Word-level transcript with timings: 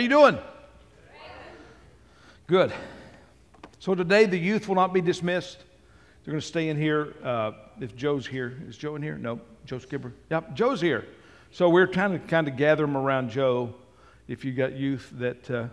How 0.00 0.02
you 0.02 0.08
doing? 0.08 0.38
Good. 2.46 2.72
So 3.80 3.94
today 3.94 4.24
the 4.24 4.38
youth 4.38 4.66
will 4.66 4.74
not 4.74 4.94
be 4.94 5.02
dismissed. 5.02 5.58
They're 6.24 6.32
going 6.32 6.40
to 6.40 6.46
stay 6.46 6.70
in 6.70 6.78
here. 6.78 7.12
Uh, 7.22 7.52
if 7.82 7.94
Joe's 7.94 8.26
here, 8.26 8.56
is 8.66 8.78
Joe 8.78 8.96
in 8.96 9.02
here? 9.02 9.18
No, 9.18 9.42
Joe 9.66 9.78
Skipper. 9.78 10.14
Yep, 10.30 10.54
Joe's 10.54 10.80
here. 10.80 11.04
So 11.50 11.68
we're 11.68 11.86
trying 11.86 12.12
to 12.12 12.18
kind 12.18 12.48
of 12.48 12.56
gather 12.56 12.82
them 12.82 12.96
around 12.96 13.28
Joe. 13.28 13.74
If 14.26 14.42
you 14.42 14.52
got 14.52 14.72
youth 14.72 15.12
that 15.18 15.50
uh, 15.50 15.66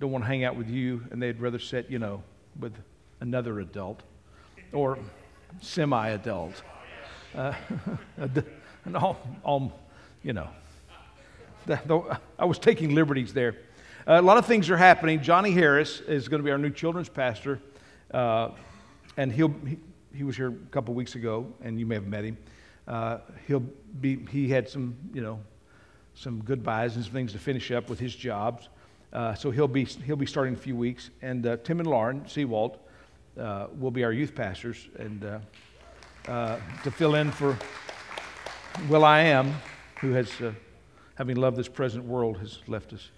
don't 0.00 0.10
want 0.10 0.24
to 0.24 0.28
hang 0.28 0.44
out 0.44 0.56
with 0.56 0.70
you 0.70 1.04
and 1.10 1.20
they'd 1.20 1.38
rather 1.38 1.58
sit, 1.58 1.90
you 1.90 1.98
know, 1.98 2.22
with 2.58 2.72
another 3.20 3.60
adult 3.60 4.02
or 4.72 4.98
semi-adult, 5.60 6.62
uh, 7.34 7.52
and 8.86 8.96
all, 8.96 9.18
all, 9.44 9.78
you 10.22 10.32
know. 10.32 10.48
I 12.38 12.44
was 12.46 12.58
taking 12.58 12.94
liberties 12.94 13.34
there. 13.34 13.56
Uh, 14.06 14.20
a 14.20 14.22
lot 14.22 14.36
of 14.36 14.44
things 14.44 14.68
are 14.68 14.76
happening. 14.76 15.22
Johnny 15.22 15.50
Harris 15.50 16.00
is 16.00 16.28
going 16.28 16.40
to 16.40 16.44
be 16.44 16.50
our 16.50 16.58
new 16.58 16.70
children's 16.70 17.08
pastor, 17.08 17.58
uh, 18.12 18.50
and 19.16 19.32
he'll 19.32 19.54
he, 19.66 19.78
he, 20.14 20.24
was 20.24 20.36
here 20.36 20.48
a 20.48 20.70
couple 20.70 20.92
weeks 20.92 21.14
ago, 21.14 21.46
and 21.62 21.80
you 21.80 21.86
may 21.86 21.94
have 21.94 22.06
met 22.06 22.24
him. 22.24 22.36
Uh, 22.86 23.18
he'll 23.46 23.64
be 24.00 24.26
he 24.30 24.46
had 24.48 24.68
some 24.68 24.94
you 25.14 25.22
know 25.22 25.40
some 26.14 26.42
goodbyes 26.42 26.96
and 26.96 27.04
some 27.04 27.14
things 27.14 27.32
to 27.32 27.38
finish 27.38 27.70
up 27.70 27.88
with 27.88 27.98
his 27.98 28.14
jobs. 28.14 28.68
Uh, 29.12 29.34
so 29.34 29.50
he'll 29.50 29.68
be, 29.68 29.84
he'll 29.84 30.16
be 30.16 30.26
starting 30.26 30.54
in 30.54 30.58
a 30.58 30.62
few 30.62 30.76
weeks. 30.76 31.10
And 31.22 31.46
uh, 31.46 31.56
Tim 31.58 31.80
and 31.80 31.88
Lauren 31.88 32.22
Seawalt 32.22 32.78
uh, 33.38 33.68
will 33.78 33.90
be 33.90 34.04
our 34.04 34.12
youth 34.12 34.34
pastors 34.34 34.88
and 34.98 35.24
uh, 35.24 35.38
uh, 36.30 36.58
to 36.82 36.90
fill 36.90 37.14
in 37.14 37.30
for 37.30 37.56
William, 38.88 39.54
who 40.00 40.12
has, 40.12 40.30
having 41.14 41.36
loved 41.36 41.56
this 41.56 41.68
present 41.68 42.04
world, 42.04 42.38
has 42.38 42.58
left 42.66 42.92
us. 42.92 43.10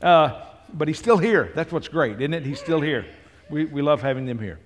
but 0.00 0.88
he's 0.88 0.98
still 0.98 1.18
here. 1.18 1.52
That's 1.54 1.72
what's 1.72 1.88
great, 1.88 2.20
isn't 2.20 2.34
it? 2.34 2.46
He's 2.46 2.60
still 2.60 2.80
here. 2.80 3.06
We, 3.50 3.64
we 3.66 3.82
love 3.82 4.00
having 4.00 4.26
them 4.26 4.38
here. 4.38 4.58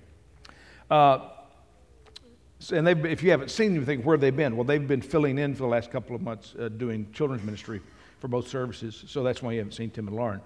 And 2.71 2.87
if 3.05 3.21
you 3.21 3.31
haven't 3.31 3.51
seen 3.51 3.75
anything, 3.75 4.03
where 4.03 4.17
they've 4.17 4.35
they 4.35 4.43
been? 4.43 4.55
Well, 4.55 4.63
they've 4.63 4.87
been 4.87 5.01
filling 5.01 5.37
in 5.37 5.53
for 5.53 5.63
the 5.63 5.69
last 5.69 5.91
couple 5.91 6.15
of 6.15 6.21
months 6.21 6.55
uh, 6.59 6.69
doing 6.69 7.07
children's 7.13 7.43
ministry 7.43 7.81
for 8.19 8.27
both 8.27 8.47
services. 8.47 9.03
So 9.07 9.23
that's 9.23 9.43
why 9.43 9.51
you 9.51 9.59
haven't 9.59 9.73
seen 9.73 9.91
Tim 9.91 10.07
and 10.07 10.15
Lauren. 10.15 10.41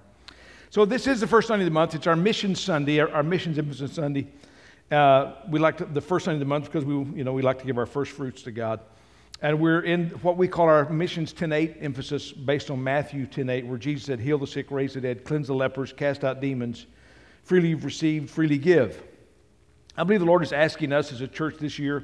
So 0.70 0.86
this 0.86 1.08
is 1.08 1.20
the 1.20 1.28
first 1.28 1.48
Sunday 1.48 1.64
of 1.64 1.70
the 1.70 1.74
month. 1.74 1.96
It's 1.96 2.08
our 2.08 2.16
Mission 2.16 2.56
Sunday, 2.56 3.00
our, 3.00 3.10
our 3.12 3.24
Missions 3.24 3.58
Emphasis 3.58 3.94
Sunday. 3.94 4.28
Uh, 4.90 5.36
we 5.50 5.60
like 5.60 5.78
to, 5.78 5.86
the 5.86 6.02
first 6.02 6.26
Sunday 6.26 6.36
of 6.36 6.40
the 6.42 6.46
month 6.46 6.66
because 6.66 6.84
we, 6.84 6.94
you 6.94 7.24
know, 7.24 7.32
we 7.34 7.42
like 7.42 7.60
to 7.60 7.66
give 7.66 7.78
our 7.78 7.86
first 7.86 8.12
fruits 8.12 8.42
to 8.44 8.52
God. 8.52 8.82
And 9.44 9.60
we're 9.60 9.82
in 9.82 10.10
what 10.22 10.38
we 10.38 10.48
call 10.48 10.68
our 10.68 10.88
Missions 10.90 11.34
10.8 11.34 11.82
emphasis 11.82 12.32
based 12.32 12.70
on 12.70 12.84
Matthew 12.84 13.26
10.8, 13.26 13.66
where 13.66 13.80
Jesus 13.80 14.06
said, 14.06 14.20
heal 14.20 14.38
the 14.38 14.46
sick, 14.46 14.70
raise 14.70 14.94
the 14.94 15.02
dead, 15.02 15.24
cleanse 15.24 15.48
the 15.48 15.56
lepers, 15.56 15.92
cast 15.92 16.24
out 16.24 16.42
demons. 16.42 16.86
Freely 17.44 17.70
you've 17.70 17.84
received, 17.84 18.30
freely 18.30 18.60
give. 18.60 19.02
I 19.98 20.04
believe 20.04 20.20
the 20.20 20.28
Lord 20.28 20.44
is 20.44 20.54
asking 20.54 20.94
us 20.94 21.12
as 21.12 21.22
a 21.22 21.28
church 21.28 21.58
this 21.58 21.80
year 21.80 22.04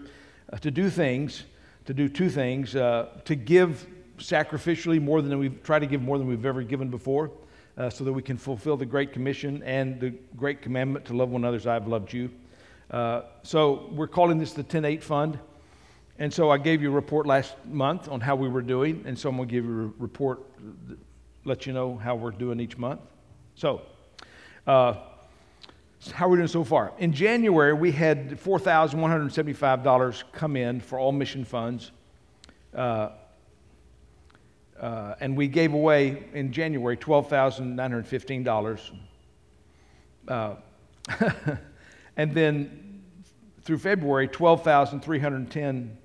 uh, 0.51 0.57
to 0.57 0.71
do 0.71 0.89
things, 0.89 1.43
to 1.85 1.93
do 1.93 2.09
two 2.09 2.29
things, 2.29 2.75
uh, 2.75 3.19
to 3.25 3.35
give 3.35 3.85
sacrificially 4.17 4.99
more 4.99 5.21
than 5.21 5.37
we've 5.37 5.61
tried 5.61 5.79
to 5.79 5.85
give 5.85 6.01
more 6.01 6.17
than 6.17 6.27
we've 6.27 6.45
ever 6.45 6.63
given 6.63 6.89
before, 6.89 7.29
uh, 7.77 7.87
so 7.87 8.03
that 8.03 8.11
we 8.11 8.23
can 8.23 8.37
fulfill 8.37 8.77
the 8.77 8.85
Great 8.85 9.13
Commission 9.13 9.61
and 9.61 9.99
the 9.99 10.09
Great 10.35 10.63
Commandment 10.63 11.05
to 11.05 11.13
love 11.13 11.29
one 11.29 11.43
another 11.43 11.57
as 11.57 11.67
I've 11.67 11.87
loved 11.87 12.11
you. 12.11 12.31
Uh, 12.89 13.21
so 13.43 13.89
we're 13.91 14.07
calling 14.07 14.39
this 14.39 14.53
the 14.53 14.63
10-8 14.63 15.03
Fund. 15.03 15.39
And 16.19 16.33
so 16.33 16.49
I 16.49 16.57
gave 16.57 16.81
you 16.81 16.89
a 16.89 16.95
report 16.95 17.27
last 17.27 17.55
month 17.65 18.09
on 18.09 18.19
how 18.21 18.35
we 18.35 18.49
were 18.49 18.63
doing, 18.63 19.03
and 19.05 19.17
so 19.17 19.29
I'm 19.29 19.37
going 19.37 19.47
to 19.47 19.53
give 19.53 19.65
you 19.65 19.93
a 19.97 20.01
report, 20.01 20.39
let 21.45 21.67
you 21.67 21.73
know 21.73 21.95
how 21.95 22.15
we're 22.15 22.31
doing 22.31 22.59
each 22.59 22.77
month. 22.77 23.01
So, 23.55 23.83
uh, 24.65 24.95
how 26.11 26.25
are 26.25 26.29
we 26.29 26.37
doing 26.37 26.47
so 26.47 26.63
far? 26.63 26.93
In 26.97 27.13
January, 27.13 27.73
we 27.73 27.91
had 27.91 28.31
$4,175 28.39 30.23
come 30.31 30.55
in 30.55 30.79
for 30.79 30.97
all 30.97 31.11
mission 31.11 31.45
funds. 31.45 31.91
Uh, 32.73 33.09
uh, 34.79 35.15
and 35.19 35.35
we 35.35 35.47
gave 35.47 35.73
away 35.73 36.23
in 36.33 36.51
January 36.51 36.97
$12,915. 36.97 38.91
Uh, 40.27 40.55
and 42.17 42.33
then 42.33 43.01
through 43.63 43.77
February, 43.79 44.27
12,310 44.27 45.97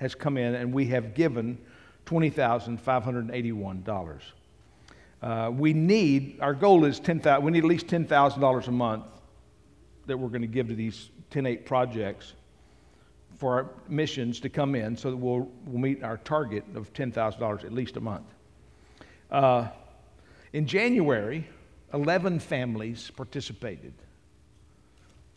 has 0.00 0.14
come 0.14 0.38
in, 0.38 0.54
and 0.54 0.72
we 0.72 0.86
have 0.86 1.12
given 1.14 1.58
$20,581. 2.06 4.20
Uh, 5.22 5.50
we 5.52 5.74
need, 5.74 6.38
our 6.40 6.54
goal 6.54 6.86
is 6.86 6.98
10000 6.98 7.44
we 7.44 7.52
need 7.52 7.58
at 7.58 7.68
least 7.68 7.86
$10,000 7.86 8.66
a 8.66 8.70
month 8.70 9.04
that 10.06 10.16
we're 10.16 10.30
going 10.30 10.40
to 10.40 10.48
give 10.48 10.68
to 10.68 10.74
these 10.74 11.10
10-8 11.30 11.66
projects 11.66 12.32
for 13.36 13.54
our 13.54 13.68
missions 13.88 14.40
to 14.40 14.48
come 14.48 14.74
in 14.74 14.96
so 14.96 15.10
that 15.10 15.18
we'll, 15.18 15.46
we'll 15.66 15.78
meet 15.78 16.02
our 16.02 16.16
target 16.16 16.64
of 16.74 16.90
$10,000 16.94 17.64
at 17.64 17.72
least 17.72 17.98
a 17.98 18.00
month. 18.00 18.24
Uh, 19.30 19.68
in 20.54 20.66
January, 20.66 21.46
11 21.92 22.40
families 22.40 23.10
participated. 23.14 23.92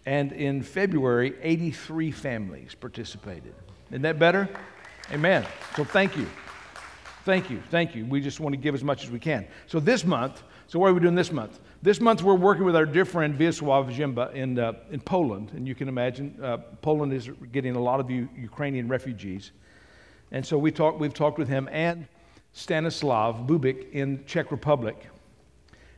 And 0.06 0.32
in 0.32 0.64
February, 0.64 1.36
83 1.42 2.12
families 2.12 2.76
participated. 2.76 3.56
Isn't 3.94 4.02
that 4.02 4.18
better? 4.18 4.50
Amen. 5.12 5.46
So 5.76 5.84
thank 5.84 6.18
you. 6.18 6.28
Thank 7.26 7.52
you. 7.52 7.62
Thank 7.70 7.94
you. 7.94 8.06
We 8.08 8.22
just 8.22 8.40
want 8.40 8.54
to 8.54 8.58
give 8.58 8.74
as 8.74 8.84
much 8.84 9.04
as 9.04 9.12
we 9.12 9.20
can. 9.20 9.46
So 9.68 9.80
this 9.80 10.04
month, 10.04 10.42
so 10.66 10.80
what 10.80 10.88
are 10.88 10.96
we 10.96 11.00
doing 11.00 11.14
this 11.14 11.32
month? 11.32 11.60
This 11.84 12.02
month 12.02 12.24
we're 12.24 12.34
working 12.34 12.66
with 12.66 12.76
our 12.76 12.88
dear 12.88 13.06
friend 13.06 13.38
Wiesław 13.38 13.96
Zimba 13.96 14.34
in, 14.34 14.58
uh, 14.58 14.74
in 14.90 15.00
Poland. 15.00 15.52
And 15.54 15.68
you 15.68 15.76
can 15.76 15.88
imagine 15.88 16.40
uh, 16.42 16.58
Poland 16.82 17.14
is 17.14 17.30
getting 17.52 17.76
a 17.76 17.80
lot 17.80 18.00
of 18.00 18.10
U- 18.10 18.28
Ukrainian 18.36 18.88
refugees. 18.88 19.52
And 20.32 20.44
so 20.44 20.58
we 20.58 20.72
talk, 20.72 21.00
we've 21.00 21.14
talked 21.14 21.38
with 21.38 21.48
him 21.48 21.70
and 21.72 22.08
Stanislav 22.54 23.46
Bubik 23.46 23.92
in 23.92 24.24
Czech 24.26 24.52
Republic. 24.52 25.08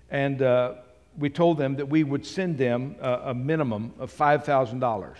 And 0.09 0.41
uh, 0.41 0.73
we 1.17 1.29
told 1.29 1.57
them 1.57 1.77
that 1.77 1.87
we 1.87 2.03
would 2.03 2.25
send 2.25 2.57
them 2.57 2.97
a, 2.99 3.13
a 3.27 3.33
minimum 3.33 3.93
of 3.99 4.11
$5,000 4.11 5.15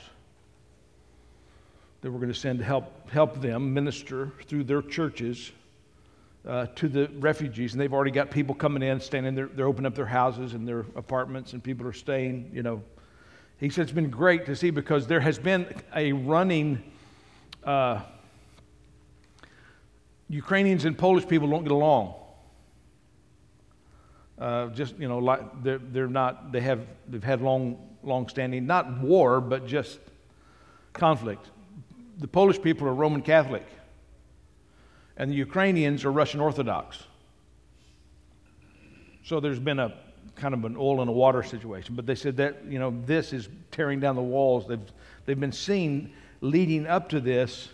that 2.05 2.11
we're 2.11 2.19
going 2.19 2.31
to 2.31 2.39
send 2.39 2.59
to 2.59 2.63
help, 2.63 3.09
help 3.09 3.41
them 3.41 3.73
minister 3.73 4.31
through 4.45 4.63
their 4.63 4.83
churches 4.83 5.51
uh, 6.47 6.67
to 6.75 6.87
the 6.87 7.07
refugees, 7.17 7.73
and 7.73 7.81
they've 7.81 7.95
already 7.95 8.11
got 8.11 8.29
people 8.29 8.53
coming 8.53 8.83
in, 8.83 8.99
staying 8.99 9.25
in 9.25 9.33
there. 9.33 9.47
They're 9.47 9.65
opening 9.65 9.87
up 9.87 9.95
their 9.95 10.05
houses 10.05 10.53
and 10.53 10.67
their 10.67 10.81
apartments, 10.95 11.53
and 11.53 11.63
people 11.63 11.87
are 11.87 11.93
staying. 11.93 12.51
You 12.53 12.61
know, 12.61 12.83
he 13.59 13.69
said 13.69 13.81
it's 13.81 13.91
been 13.91 14.11
great 14.11 14.45
to 14.45 14.55
see 14.55 14.69
because 14.69 15.07
there 15.07 15.19
has 15.19 15.39
been 15.39 15.65
a 15.95 16.11
running. 16.11 16.83
Uh, 17.63 18.01
Ukrainians 20.29 20.85
and 20.85 20.95
Polish 20.95 21.27
people 21.27 21.49
don't 21.49 21.63
get 21.63 21.71
along. 21.71 22.13
Uh, 24.37 24.67
just 24.67 24.95
you 24.99 25.07
know, 25.07 25.17
like 25.17 25.63
they're, 25.63 25.79
they're 25.79 26.07
not. 26.07 26.51
They 26.51 26.61
have 26.61 26.85
they've 27.07 27.23
had 27.23 27.41
long, 27.41 27.97
long-standing 28.03 28.67
not 28.67 29.01
war, 29.01 29.41
but 29.41 29.65
just 29.65 29.97
conflict. 30.93 31.49
The 32.17 32.27
Polish 32.27 32.61
people 32.61 32.87
are 32.87 32.93
Roman 32.93 33.21
Catholic 33.21 33.65
and 35.17 35.31
the 35.31 35.35
Ukrainians 35.35 36.05
are 36.05 36.11
Russian 36.11 36.39
Orthodox. 36.39 37.03
So 39.23 39.39
there's 39.39 39.59
been 39.59 39.79
a 39.79 39.93
kind 40.35 40.53
of 40.53 40.65
an 40.65 40.75
oil 40.77 41.01
and 41.01 41.09
a 41.09 41.13
water 41.13 41.43
situation. 41.43 41.95
But 41.95 42.05
they 42.05 42.15
said 42.15 42.37
that, 42.37 42.65
you 42.65 42.79
know, 42.79 42.93
this 43.05 43.33
is 43.33 43.49
tearing 43.71 43.99
down 43.99 44.15
the 44.15 44.21
walls. 44.21 44.67
They've, 44.67 44.91
they've 45.25 45.39
been 45.39 45.51
seen 45.51 46.13
leading 46.41 46.85
up 46.87 47.09
to 47.09 47.19
this 47.19 47.69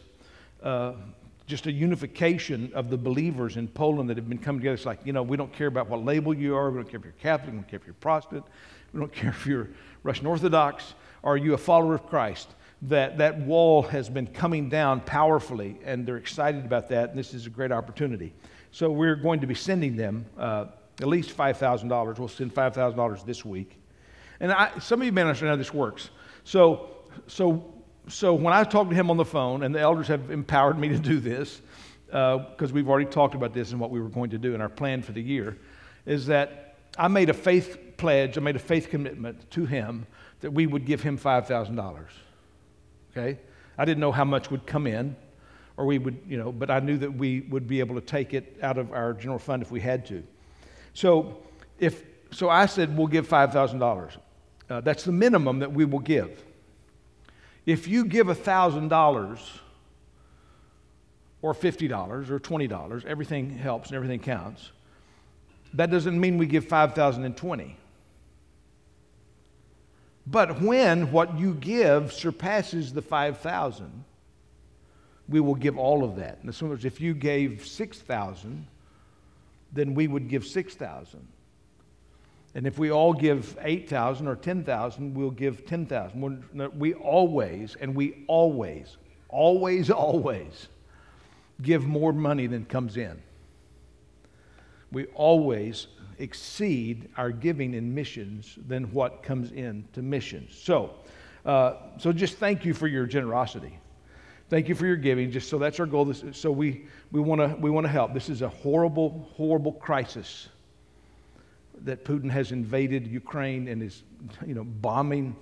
uh, 0.61 0.93
just 1.47 1.65
a 1.65 1.71
unification 1.71 2.71
of 2.73 2.89
the 2.89 2.97
believers 2.97 3.57
in 3.57 3.67
Poland 3.67 4.09
that 4.09 4.17
have 4.17 4.29
been 4.29 4.37
coming 4.37 4.61
together. 4.61 4.75
It's 4.75 4.85
like, 4.85 4.99
you 5.03 5.11
know, 5.11 5.23
we 5.23 5.35
don't 5.35 5.51
care 5.51 5.67
about 5.67 5.89
what 5.89 6.05
label 6.05 6.33
you 6.33 6.55
are. 6.55 6.69
We 6.69 6.77
don't 6.77 6.89
care 6.89 6.99
if 6.99 7.03
you're 7.03 7.13
Catholic. 7.13 7.51
We 7.51 7.57
don't 7.57 7.67
care 7.67 7.79
if 7.79 7.85
you're 7.85 7.95
Protestant. 7.95 8.45
We 8.93 8.99
don't 8.99 9.11
care 9.13 9.31
if 9.31 9.45
you're 9.45 9.69
Russian 10.03 10.27
Orthodox. 10.27 10.93
Are 11.23 11.37
you 11.37 11.53
a 11.53 11.57
follower 11.57 11.95
of 11.95 12.07
Christ? 12.07 12.49
That 12.83 13.17
that 13.19 13.39
wall 13.39 13.83
has 13.83 14.09
been 14.09 14.27
coming 14.27 14.67
down 14.67 15.01
powerfully, 15.01 15.77
and 15.83 16.05
they're 16.05 16.17
excited 16.17 16.65
about 16.65 16.89
that, 16.89 17.09
and 17.09 17.19
this 17.19 17.33
is 17.33 17.45
a 17.45 17.49
great 17.49 17.71
opportunity. 17.71 18.33
So 18.71 18.89
we're 18.89 19.15
going 19.15 19.41
to 19.41 19.47
be 19.47 19.53
sending 19.53 19.95
them 19.95 20.25
uh, 20.37 20.65
at 20.99 21.07
least 21.07 21.35
$5,000. 21.37 22.17
We'll 22.17 22.27
send 22.27 22.53
$5,000 22.53 23.25
this 23.25 23.45
week. 23.45 23.77
And 24.39 24.51
I, 24.51 24.77
some 24.79 25.01
of 25.01 25.05
you 25.05 25.11
may 25.11 25.21
understand 25.21 25.49
how 25.51 25.55
this 25.57 25.73
works. 25.73 26.09
So, 26.43 26.89
so, 27.27 27.71
so 28.07 28.33
when 28.33 28.53
I 28.53 28.63
talked 28.63 28.89
to 28.89 28.95
him 28.95 29.11
on 29.11 29.17
the 29.17 29.25
phone, 29.25 29.63
and 29.63 29.75
the 29.75 29.79
elders 29.79 30.07
have 30.07 30.31
empowered 30.31 30.79
me 30.79 30.89
to 30.89 30.97
do 30.97 31.19
this, 31.19 31.61
because 32.07 32.71
uh, 32.71 32.73
we've 32.73 32.89
already 32.89 33.09
talked 33.09 33.35
about 33.35 33.53
this 33.53 33.71
and 33.71 33.79
what 33.79 33.91
we 33.91 34.01
were 34.01 34.09
going 34.09 34.31
to 34.31 34.39
do 34.39 34.55
in 34.55 34.61
our 34.61 34.69
plan 34.69 35.03
for 35.03 35.11
the 35.11 35.21
year, 35.21 35.57
is 36.07 36.25
that 36.27 36.77
I 36.97 37.07
made 37.07 37.29
a 37.29 37.33
faith 37.33 37.77
pledge, 37.97 38.37
I 38.37 38.41
made 38.41 38.55
a 38.55 38.59
faith 38.59 38.89
commitment 38.89 39.49
to 39.51 39.65
him 39.65 40.07
that 40.39 40.51
we 40.51 40.65
would 40.65 40.85
give 40.85 41.01
him 41.01 41.19
$5,000 41.19 42.07
okay? 43.11 43.39
I 43.77 43.85
didn't 43.85 43.99
know 43.99 44.11
how 44.11 44.25
much 44.25 44.51
would 44.51 44.65
come 44.65 44.87
in 44.87 45.15
or 45.77 45.85
we 45.85 45.97
would, 45.97 46.19
you 46.27 46.37
know, 46.37 46.51
but 46.51 46.69
I 46.69 46.79
knew 46.79 46.97
that 46.97 47.11
we 47.11 47.41
would 47.41 47.67
be 47.67 47.79
able 47.79 47.95
to 47.95 48.01
take 48.01 48.33
it 48.33 48.57
out 48.61 48.77
of 48.77 48.91
our 48.91 49.13
general 49.13 49.39
fund 49.39 49.61
if 49.61 49.71
we 49.71 49.79
had 49.79 50.05
to. 50.07 50.23
So 50.93 51.37
if 51.79 52.03
so, 52.31 52.49
I 52.49 52.65
said 52.65 52.97
we'll 52.97 53.07
give 53.07 53.27
five 53.27 53.51
thousand 53.51 53.81
uh, 53.81 53.85
dollars. 53.85 54.17
That's 54.67 55.03
the 55.03 55.11
minimum 55.11 55.59
that 55.59 55.71
we 55.71 55.83
will 55.83 55.99
give. 55.99 56.43
If 57.65 57.87
you 57.87 58.05
give 58.05 58.35
thousand 58.39 58.87
dollars 58.87 59.39
or 61.41 61.53
fifty 61.53 61.87
dollars 61.87 62.29
or 62.29 62.39
twenty 62.39 62.67
dollars, 62.67 63.03
everything 63.05 63.49
helps 63.49 63.89
and 63.89 63.95
everything 63.95 64.19
counts. 64.19 64.71
That 65.73 65.89
doesn't 65.89 66.19
mean 66.19 66.37
we 66.37 66.45
give 66.45 66.65
five 66.65 66.93
thousand 66.93 67.25
and 67.25 67.35
twenty. 67.35 67.77
But 70.27 70.61
when 70.61 71.11
what 71.11 71.37
you 71.39 71.53
give 71.55 72.13
surpasses 72.13 72.93
the 72.93 73.01
5,000, 73.01 74.03
we 75.27 75.39
will 75.39 75.55
give 75.55 75.77
all 75.77 76.03
of 76.03 76.15
that. 76.17 76.39
In 76.43 76.49
other 76.49 76.65
words, 76.67 76.85
if 76.85 77.01
you 77.01 77.13
gave 77.13 77.65
6,000, 77.65 78.67
then 79.73 79.93
we 79.95 80.07
would 80.07 80.27
give 80.27 80.45
6,000. 80.45 81.27
And 82.53 82.67
if 82.67 82.77
we 82.77 82.91
all 82.91 83.13
give 83.13 83.57
8,000 83.61 84.27
or 84.27 84.35
10,000, 84.35 85.13
we'll 85.13 85.31
give 85.31 85.65
10,000. 85.65 86.43
We 86.77 86.93
always, 86.95 87.75
and 87.79 87.95
we 87.95 88.25
always, 88.27 88.97
always, 89.29 89.89
always 89.89 90.67
give 91.61 91.85
more 91.85 92.11
money 92.11 92.47
than 92.47 92.65
comes 92.65 92.97
in. 92.97 93.21
We 94.91 95.05
always 95.15 95.87
exceed 96.21 97.09
our 97.17 97.31
giving 97.31 97.73
in 97.73 97.93
missions 97.93 98.57
than 98.67 98.85
what 98.93 99.23
comes 99.23 99.51
in 99.51 99.85
to 99.93 100.01
missions. 100.01 100.55
So, 100.55 100.93
uh, 101.45 101.73
so 101.97 102.13
just 102.13 102.37
thank 102.37 102.63
you 102.63 102.73
for 102.73 102.87
your 102.87 103.05
generosity. 103.05 103.77
Thank 104.49 104.69
you 104.69 104.75
for 104.75 104.85
your 104.85 104.97
giving. 104.97 105.31
Just 105.31 105.49
so 105.49 105.57
that's 105.57 105.79
our 105.79 105.85
goal. 105.85 106.05
This, 106.05 106.23
so 106.33 106.51
we 106.51 106.85
we 107.11 107.21
want 107.21 107.41
to 107.41 107.57
we 107.59 107.69
want 107.69 107.85
to 107.85 107.91
help. 107.91 108.13
This 108.13 108.29
is 108.29 108.41
a 108.41 108.49
horrible 108.49 109.29
horrible 109.35 109.71
crisis 109.73 110.49
that 111.83 112.05
Putin 112.05 112.29
has 112.29 112.51
invaded 112.51 113.07
Ukraine 113.07 113.67
and 113.67 113.81
is 113.81 114.03
you 114.45 114.53
know 114.53 114.63
bombing 114.63 115.35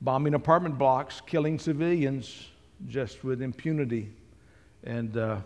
bombing 0.00 0.34
apartment 0.34 0.78
blocks, 0.78 1.20
killing 1.20 1.58
civilians 1.58 2.48
just 2.88 3.24
with 3.24 3.42
impunity, 3.42 4.12
and. 4.84 5.16
Uh, 5.16 5.38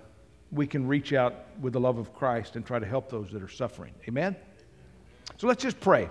we 0.50 0.66
can 0.66 0.86
reach 0.86 1.12
out 1.12 1.34
with 1.60 1.74
the 1.74 1.80
love 1.80 1.98
of 1.98 2.14
Christ 2.14 2.56
and 2.56 2.64
try 2.64 2.78
to 2.78 2.86
help 2.86 3.10
those 3.10 3.30
that 3.32 3.42
are 3.42 3.48
suffering. 3.48 3.92
Amen? 4.08 4.36
So 5.38 5.46
let's 5.46 5.62
just 5.62 5.80
pray. 5.80 6.10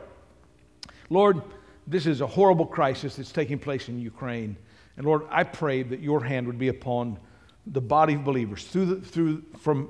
Lord, 1.09 1.41
this 1.85 2.05
is 2.05 2.21
a 2.21 2.27
horrible 2.27 2.65
crisis 2.65 3.17
that's 3.17 3.31
taking 3.31 3.59
place 3.59 3.87
in 3.89 3.99
Ukraine. 3.99 4.57
And 4.95 5.05
Lord, 5.05 5.23
I 5.29 5.43
pray 5.43 5.83
that 5.83 5.99
your 5.99 6.23
hand 6.23 6.47
would 6.47 6.57
be 6.57 6.69
upon 6.69 7.19
the 7.67 7.81
body 7.81 8.15
of 8.15 8.23
believers 8.23 8.65
through 8.65 8.85
the, 8.85 9.01
through 9.01 9.43
from 9.59 9.89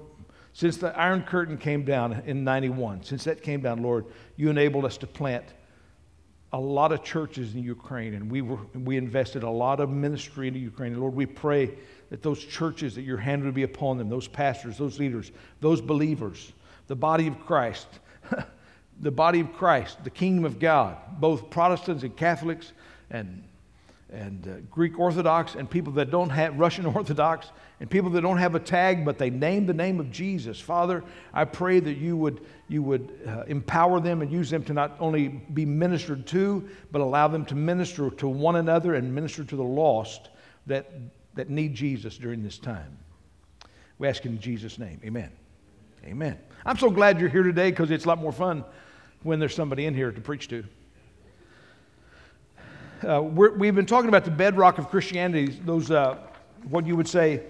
since 0.53 0.77
the 0.77 0.87
Iron 0.97 1.21
Curtain 1.21 1.55
came 1.59 1.83
down 1.83 2.23
in 2.25 2.43
91, 2.43 3.03
since 3.03 3.25
that 3.25 3.43
came 3.43 3.61
down, 3.61 3.83
Lord, 3.83 4.07
you 4.37 4.49
enabled 4.49 4.85
us 4.85 4.97
to 4.97 5.05
plant 5.05 5.45
a 6.51 6.59
lot 6.59 6.91
of 6.91 7.03
churches 7.03 7.53
in 7.53 7.61
Ukraine, 7.61 8.15
and 8.15 8.31
we, 8.31 8.41
were, 8.41 8.57
we 8.73 8.97
invested 8.97 9.43
a 9.43 9.49
lot 9.51 9.79
of 9.79 9.91
ministry 9.91 10.47
into 10.47 10.59
Ukraine. 10.59 10.93
And 10.93 11.01
Lord, 11.01 11.13
we 11.13 11.27
pray 11.27 11.77
that 12.09 12.23
those 12.23 12.43
churches, 12.43 12.95
that 12.95 13.03
your 13.03 13.17
hand 13.17 13.43
would 13.43 13.53
be 13.53 13.61
upon 13.61 13.99
them, 13.99 14.09
those 14.09 14.27
pastors, 14.27 14.79
those 14.79 14.97
leaders, 14.97 15.31
those 15.61 15.79
believers, 15.79 16.51
the 16.87 16.95
body 16.95 17.27
of 17.27 17.39
Christ, 17.45 17.87
the 19.01 19.11
body 19.11 19.39
of 19.39 19.53
Christ, 19.53 20.03
the 20.03 20.09
kingdom 20.09 20.45
of 20.45 20.59
God, 20.59 20.97
both 21.19 21.49
Protestants 21.49 22.03
and 22.03 22.15
Catholics 22.15 22.73
and, 23.11 23.43
and 24.11 24.47
uh, 24.47 24.51
Greek 24.71 24.97
Orthodox 24.97 25.55
and 25.55 25.69
people 25.69 25.93
that 25.93 26.09
don't 26.09 26.29
have 26.29 26.57
Russian 26.57 26.85
Orthodox 26.95 27.51
and 27.79 27.89
people 27.89 28.09
that 28.11 28.21
don't 28.21 28.37
have 28.37 28.55
a 28.55 28.59
tag 28.59 29.05
but 29.05 29.17
they 29.17 29.29
name 29.29 29.65
the 29.65 29.73
name 29.73 29.99
of 29.99 30.11
Jesus. 30.11 30.59
Father, 30.59 31.03
I 31.33 31.45
pray 31.45 31.79
that 31.79 31.97
you 31.97 32.17
would, 32.17 32.41
you 32.67 32.81
would 32.81 33.19
uh, 33.27 33.43
empower 33.47 33.99
them 33.99 34.21
and 34.21 34.31
use 34.31 34.49
them 34.49 34.63
to 34.63 34.73
not 34.73 34.95
only 34.99 35.27
be 35.27 35.65
ministered 35.65 36.25
to, 36.27 36.67
but 36.91 37.01
allow 37.01 37.27
them 37.27 37.45
to 37.45 37.55
minister 37.55 38.09
to 38.09 38.27
one 38.27 38.55
another 38.55 38.95
and 38.95 39.13
minister 39.13 39.43
to 39.43 39.55
the 39.55 39.63
lost 39.63 40.29
that, 40.65 40.89
that 41.35 41.49
need 41.49 41.75
Jesus 41.75 42.17
during 42.17 42.43
this 42.43 42.57
time. 42.57 42.97
We 43.99 44.07
ask 44.07 44.25
in 44.25 44.39
Jesus' 44.39 44.79
name. 44.79 44.99
Amen. 45.03 45.31
Amen. 46.05 46.39
I'm 46.65 46.77
so 46.77 46.89
glad 46.89 47.19
you're 47.19 47.29
here 47.29 47.43
today 47.43 47.69
because 47.69 47.91
it's 47.91 48.05
a 48.05 48.07
lot 48.07 48.19
more 48.19 48.31
fun 48.31 48.63
when 49.23 49.39
there's 49.39 49.55
somebody 49.55 49.85
in 49.85 49.93
here 49.93 50.11
to 50.11 50.21
preach 50.21 50.47
to. 50.47 50.63
Uh, 53.07 53.21
we 53.21 53.67
have 53.67 53.75
been 53.75 53.85
talking 53.85 54.09
about 54.09 54.25
the 54.25 54.31
bedrock 54.31 54.79
of 54.79 54.89
Christianity, 54.89 55.59
those, 55.65 55.91
uh, 55.91 56.17
what 56.69 56.87
you 56.87 56.95
would 56.95 57.07
say, 57.07 57.43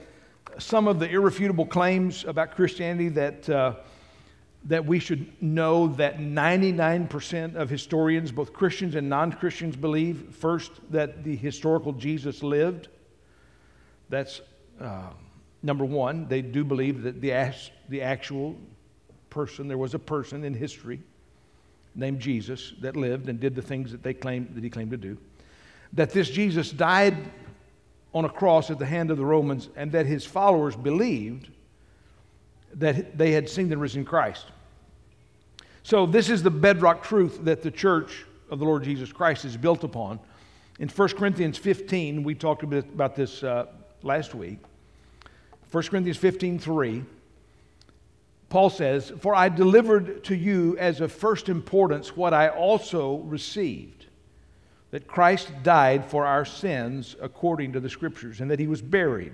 some 0.57 0.87
of 0.87 0.99
the 0.99 1.09
irrefutable 1.09 1.65
claims 1.65 2.25
about 2.25 2.55
Christianity 2.55 3.09
that, 3.09 3.49
uh, 3.49 3.75
that 4.65 4.85
we 4.85 4.99
should 4.99 5.41
know 5.41 5.87
that 5.87 6.17
99% 6.17 7.55
of 7.55 7.69
historians, 7.69 8.31
both 8.31 8.51
Christians 8.51 8.95
and 8.95 9.07
non 9.07 9.31
Christians, 9.31 9.77
believe 9.77 10.35
first, 10.35 10.71
that 10.89 11.23
the 11.23 11.35
historical 11.35 11.93
Jesus 11.93 12.43
lived. 12.43 12.89
That's 14.09 14.41
uh, 14.81 15.11
number 15.63 15.85
one. 15.85 16.27
They 16.27 16.41
do 16.41 16.65
believe 16.65 17.03
that 17.03 17.21
the, 17.21 17.53
the 17.87 18.01
actual 18.01 18.57
person, 19.29 19.69
there 19.69 19.77
was 19.77 19.93
a 19.93 19.99
person 19.99 20.43
in 20.43 20.53
history 20.53 21.01
named 21.97 22.19
Jesus 22.19 22.73
that 22.81 22.95
lived 22.95 23.27
and 23.27 23.39
did 23.39 23.55
the 23.55 23.61
things 23.61 23.91
that 23.91 24.03
they 24.03 24.13
claimed 24.13 24.55
that 24.55 24.63
he 24.63 24.69
claimed 24.69 24.91
to 24.91 24.97
do. 24.97 25.17
That 25.94 26.11
this 26.11 26.29
Jesus 26.29 26.71
died 26.71 27.17
on 28.13 28.25
a 28.25 28.29
cross 28.29 28.69
at 28.69 28.79
the 28.79 28.85
hand 28.85 29.11
of 29.11 29.17
the 29.17 29.25
Romans 29.25 29.69
and 29.75 29.91
that 29.91 30.05
his 30.05 30.25
followers 30.25 30.75
believed 30.75 31.49
that 32.75 33.17
they 33.17 33.31
had 33.31 33.49
seen 33.49 33.69
the 33.69 33.77
risen 33.77 34.05
Christ. 34.05 34.45
So 35.83 36.05
this 36.05 36.29
is 36.29 36.44
the 36.44 36.51
bedrock 36.51 37.03
truth 37.03 37.39
that 37.44 37.63
the 37.63 37.71
church 37.71 38.25
of 38.50 38.59
the 38.59 38.65
Lord 38.65 38.83
Jesus 38.83 39.11
Christ 39.11 39.45
is 39.45 39.57
built 39.57 39.83
upon. 39.83 40.19
In 40.79 40.89
1 40.89 41.09
Corinthians 41.09 41.57
15, 41.57 42.23
we 42.23 42.35
talked 42.35 42.63
a 42.63 42.67
bit 42.67 42.85
about 42.85 43.15
this 43.15 43.43
uh, 43.43 43.65
last 44.03 44.35
week. 44.35 44.59
1 45.71 45.83
Corinthians 45.85 46.17
15, 46.17 46.59
3. 46.59 47.03
Paul 48.49 48.69
says, 48.69 49.11
For 49.19 49.35
I 49.35 49.49
delivered 49.49 50.23
to 50.25 50.35
you 50.35 50.77
as 50.77 51.01
of 51.01 51.11
first 51.11 51.49
importance 51.49 52.15
what 52.15 52.33
I 52.33 52.47
also 52.47 53.17
received 53.17 53.97
that 54.91 55.07
Christ 55.07 55.51
died 55.63 56.05
for 56.05 56.25
our 56.25 56.45
sins 56.45 57.15
according 57.21 57.73
to 57.73 57.79
the 57.79 57.89
Scriptures, 57.89 58.39
and 58.39 58.49
that 58.49 58.59
he 58.59 58.67
was 58.67 58.81
buried, 58.81 59.33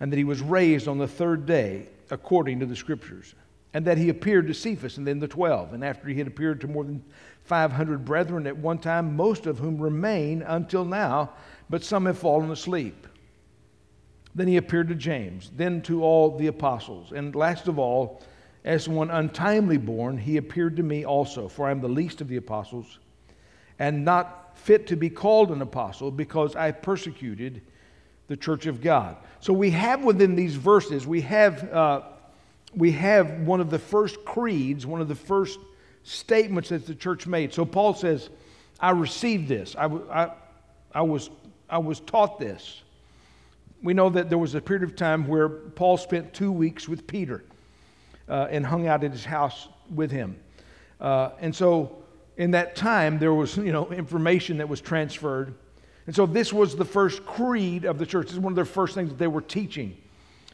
and 0.00 0.12
that 0.12 0.16
he 0.16 0.24
was 0.24 0.40
raised 0.40 0.88
on 0.88 0.98
the 0.98 1.06
third 1.06 1.46
day 1.46 1.86
according 2.10 2.60
to 2.60 2.66
the 2.66 2.76
Scriptures, 2.76 3.34
and 3.72 3.84
that 3.84 3.98
he 3.98 4.08
appeared 4.08 4.48
to 4.48 4.54
Cephas 4.54 4.98
and 4.98 5.06
then 5.06 5.20
the 5.20 5.28
twelve. 5.28 5.72
And 5.72 5.84
after 5.84 6.08
he 6.08 6.18
had 6.18 6.26
appeared 6.26 6.60
to 6.62 6.68
more 6.68 6.84
than 6.84 7.04
500 7.44 8.04
brethren 8.04 8.46
at 8.46 8.56
one 8.56 8.78
time, 8.78 9.14
most 9.16 9.46
of 9.46 9.58
whom 9.58 9.78
remain 9.78 10.42
until 10.42 10.84
now, 10.84 11.30
but 11.70 11.84
some 11.84 12.06
have 12.06 12.18
fallen 12.18 12.50
asleep. 12.50 13.06
Then 14.34 14.48
he 14.48 14.56
appeared 14.56 14.88
to 14.88 14.94
James, 14.94 15.50
then 15.56 15.80
to 15.82 16.02
all 16.02 16.36
the 16.36 16.48
apostles. 16.48 17.12
And 17.12 17.34
last 17.34 17.68
of 17.68 17.78
all, 17.78 18.22
as 18.64 18.88
one 18.88 19.10
untimely 19.10 19.76
born, 19.76 20.18
he 20.18 20.38
appeared 20.38 20.76
to 20.76 20.82
me 20.82 21.04
also, 21.04 21.48
for 21.48 21.66
I 21.66 21.70
am 21.70 21.80
the 21.80 21.88
least 21.88 22.20
of 22.20 22.28
the 22.28 22.36
apostles, 22.36 22.98
and 23.78 24.04
not 24.04 24.58
fit 24.58 24.86
to 24.88 24.96
be 24.96 25.10
called 25.10 25.50
an 25.50 25.62
apostle, 25.62 26.10
because 26.10 26.56
I 26.56 26.72
persecuted 26.72 27.62
the 28.26 28.36
church 28.36 28.66
of 28.66 28.80
God. 28.80 29.16
So 29.40 29.52
we 29.52 29.70
have 29.70 30.02
within 30.02 30.34
these 30.34 30.54
verses, 30.54 31.06
we 31.06 31.20
have, 31.20 31.70
uh, 31.72 32.02
we 32.74 32.90
have 32.92 33.40
one 33.40 33.60
of 33.60 33.70
the 33.70 33.78
first 33.78 34.24
creeds, 34.24 34.86
one 34.86 35.00
of 35.00 35.08
the 35.08 35.14
first 35.14 35.58
statements 36.02 36.70
that 36.70 36.86
the 36.86 36.94
church 36.94 37.26
made. 37.26 37.52
So 37.52 37.64
Paul 37.64 37.94
says, 37.94 38.30
I 38.80 38.90
received 38.90 39.48
this. 39.48 39.76
I, 39.76 39.86
I, 39.86 40.32
I, 40.92 41.02
was, 41.02 41.30
I 41.68 41.78
was 41.78 42.00
taught 42.00 42.38
this 42.38 42.82
we 43.84 43.92
know 43.92 44.08
that 44.08 44.30
there 44.30 44.38
was 44.38 44.54
a 44.54 44.60
period 44.62 44.82
of 44.82 44.96
time 44.96 45.28
where 45.28 45.48
Paul 45.48 45.98
spent 45.98 46.32
two 46.32 46.50
weeks 46.50 46.88
with 46.88 47.06
Peter 47.06 47.44
uh, 48.28 48.48
and 48.50 48.64
hung 48.64 48.86
out 48.88 49.04
at 49.04 49.12
his 49.12 49.26
house 49.26 49.68
with 49.94 50.10
him. 50.10 50.36
Uh, 51.00 51.30
and 51.38 51.54
so, 51.54 51.98
in 52.38 52.50
that 52.52 52.74
time, 52.74 53.18
there 53.18 53.34
was 53.34 53.58
you 53.58 53.72
know 53.72 53.92
information 53.92 54.56
that 54.56 54.68
was 54.68 54.80
transferred. 54.80 55.54
And 56.06 56.16
so, 56.16 56.24
this 56.24 56.50
was 56.50 56.74
the 56.74 56.84
first 56.84 57.26
creed 57.26 57.84
of 57.84 57.98
the 57.98 58.06
church. 58.06 58.28
This 58.28 58.34
is 58.34 58.40
one 58.40 58.52
of 58.52 58.56
their 58.56 58.64
first 58.64 58.94
things 58.94 59.10
that 59.10 59.18
they 59.18 59.26
were 59.26 59.42
teaching. 59.42 59.96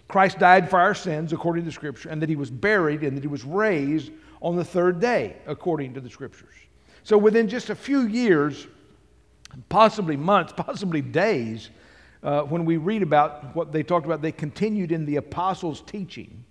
Christ 0.08 0.40
died 0.40 0.68
for 0.68 0.80
our 0.80 0.94
sins, 0.94 1.32
according 1.32 1.62
to 1.62 1.66
the 1.66 1.72
Scripture, 1.72 2.08
and 2.08 2.20
that 2.20 2.28
he 2.28 2.34
was 2.34 2.50
buried 2.50 3.04
and 3.04 3.16
that 3.16 3.22
he 3.22 3.28
was 3.28 3.44
raised 3.44 4.10
on 4.42 4.56
the 4.56 4.64
third 4.64 4.98
day, 4.98 5.36
according 5.46 5.94
to 5.94 6.00
the 6.00 6.10
Scriptures. 6.10 6.56
So, 7.04 7.16
within 7.16 7.48
just 7.48 7.70
a 7.70 7.76
few 7.76 8.08
years, 8.08 8.66
possibly 9.68 10.16
months, 10.16 10.52
possibly 10.56 11.00
days, 11.00 11.70
uh, 12.22 12.42
when 12.42 12.64
we 12.64 12.76
read 12.76 13.02
about 13.02 13.54
what 13.56 13.72
they 13.72 13.82
talked 13.82 14.06
about, 14.06 14.20
they 14.22 14.32
continued 14.32 14.92
in 14.92 15.06
the 15.06 15.16
apostles' 15.16 15.80
teaching. 15.82 16.44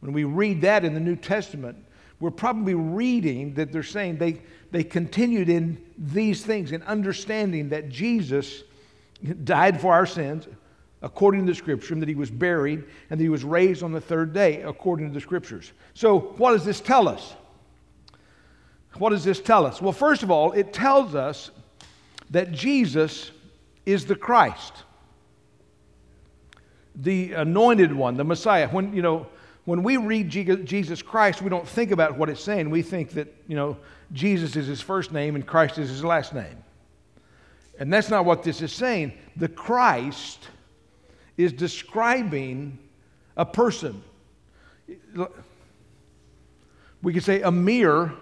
When 0.00 0.12
we 0.12 0.24
read 0.24 0.62
that 0.62 0.84
in 0.84 0.94
the 0.94 1.00
New 1.00 1.16
Testament, 1.16 1.76
we're 2.20 2.30
probably 2.30 2.74
reading 2.74 3.54
that 3.54 3.72
they're 3.72 3.82
saying 3.82 4.18
they, 4.18 4.40
they 4.70 4.84
continued 4.84 5.48
in 5.48 5.78
these 5.96 6.42
things, 6.42 6.72
in 6.72 6.82
understanding 6.82 7.68
that 7.68 7.88
Jesus 7.88 8.64
died 9.44 9.80
for 9.80 9.92
our 9.92 10.06
sins 10.06 10.48
according 11.02 11.46
to 11.46 11.52
the 11.52 11.54
scripture, 11.54 11.94
and 11.94 12.02
that 12.02 12.08
he 12.08 12.16
was 12.16 12.30
buried, 12.30 12.82
and 13.10 13.20
that 13.20 13.22
he 13.22 13.28
was 13.28 13.44
raised 13.44 13.84
on 13.84 13.92
the 13.92 14.00
third 14.00 14.32
day, 14.32 14.62
according 14.62 15.06
to 15.06 15.14
the 15.14 15.20
scriptures. 15.20 15.72
So, 15.94 16.18
what 16.18 16.52
does 16.52 16.64
this 16.64 16.80
tell 16.80 17.06
us? 17.06 17.34
What 18.96 19.10
does 19.10 19.22
this 19.22 19.40
tell 19.40 19.64
us? 19.64 19.80
Well, 19.80 19.92
first 19.92 20.24
of 20.24 20.30
all, 20.30 20.52
it 20.52 20.72
tells 20.72 21.14
us 21.14 21.52
that 22.30 22.50
Jesus 22.50 23.30
is 23.88 24.04
the 24.04 24.14
Christ, 24.14 24.74
the 26.94 27.32
anointed 27.32 27.90
one, 27.90 28.18
the 28.18 28.24
Messiah. 28.24 28.68
When, 28.68 28.94
you 28.94 29.00
know, 29.00 29.26
when 29.64 29.82
we 29.82 29.96
read 29.96 30.28
Jesus 30.28 31.00
Christ, 31.00 31.40
we 31.40 31.48
don't 31.48 31.66
think 31.66 31.90
about 31.90 32.18
what 32.18 32.28
it's 32.28 32.42
saying. 32.42 32.68
We 32.68 32.82
think 32.82 33.12
that, 33.12 33.34
you 33.46 33.56
know, 33.56 33.78
Jesus 34.12 34.56
is 34.56 34.66
his 34.66 34.82
first 34.82 35.10
name 35.10 35.36
and 35.36 35.46
Christ 35.46 35.78
is 35.78 35.88
his 35.88 36.04
last 36.04 36.34
name. 36.34 36.62
And 37.78 37.90
that's 37.90 38.10
not 38.10 38.26
what 38.26 38.42
this 38.42 38.60
is 38.60 38.72
saying. 38.72 39.14
The 39.36 39.48
Christ 39.48 40.48
is 41.38 41.54
describing 41.54 42.78
a 43.38 43.46
person. 43.46 44.02
We 47.00 47.14
could 47.14 47.24
say 47.24 47.40
a 47.40 47.48
Amir, 47.48 48.12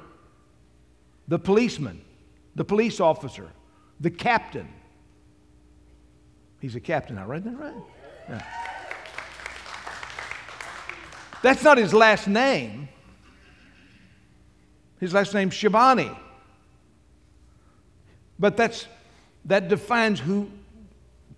the 1.26 1.40
policeman, 1.40 2.02
the 2.54 2.64
police 2.64 3.00
officer, 3.00 3.50
the 3.98 4.10
captain. 4.10 4.68
He's 6.60 6.74
a 6.74 6.80
captain 6.80 7.16
now, 7.16 7.26
right? 7.26 7.42
That 7.42 7.58
right? 7.58 7.74
Yeah. 8.28 8.42
That's 11.42 11.62
not 11.62 11.78
his 11.78 11.94
last 11.94 12.26
name. 12.26 12.88
His 14.98 15.12
last 15.12 15.34
name's 15.34 15.54
Shabani. 15.54 16.16
But 18.38 18.56
that's 18.56 18.86
that 19.44 19.68
defines 19.68 20.18
who 20.20 20.50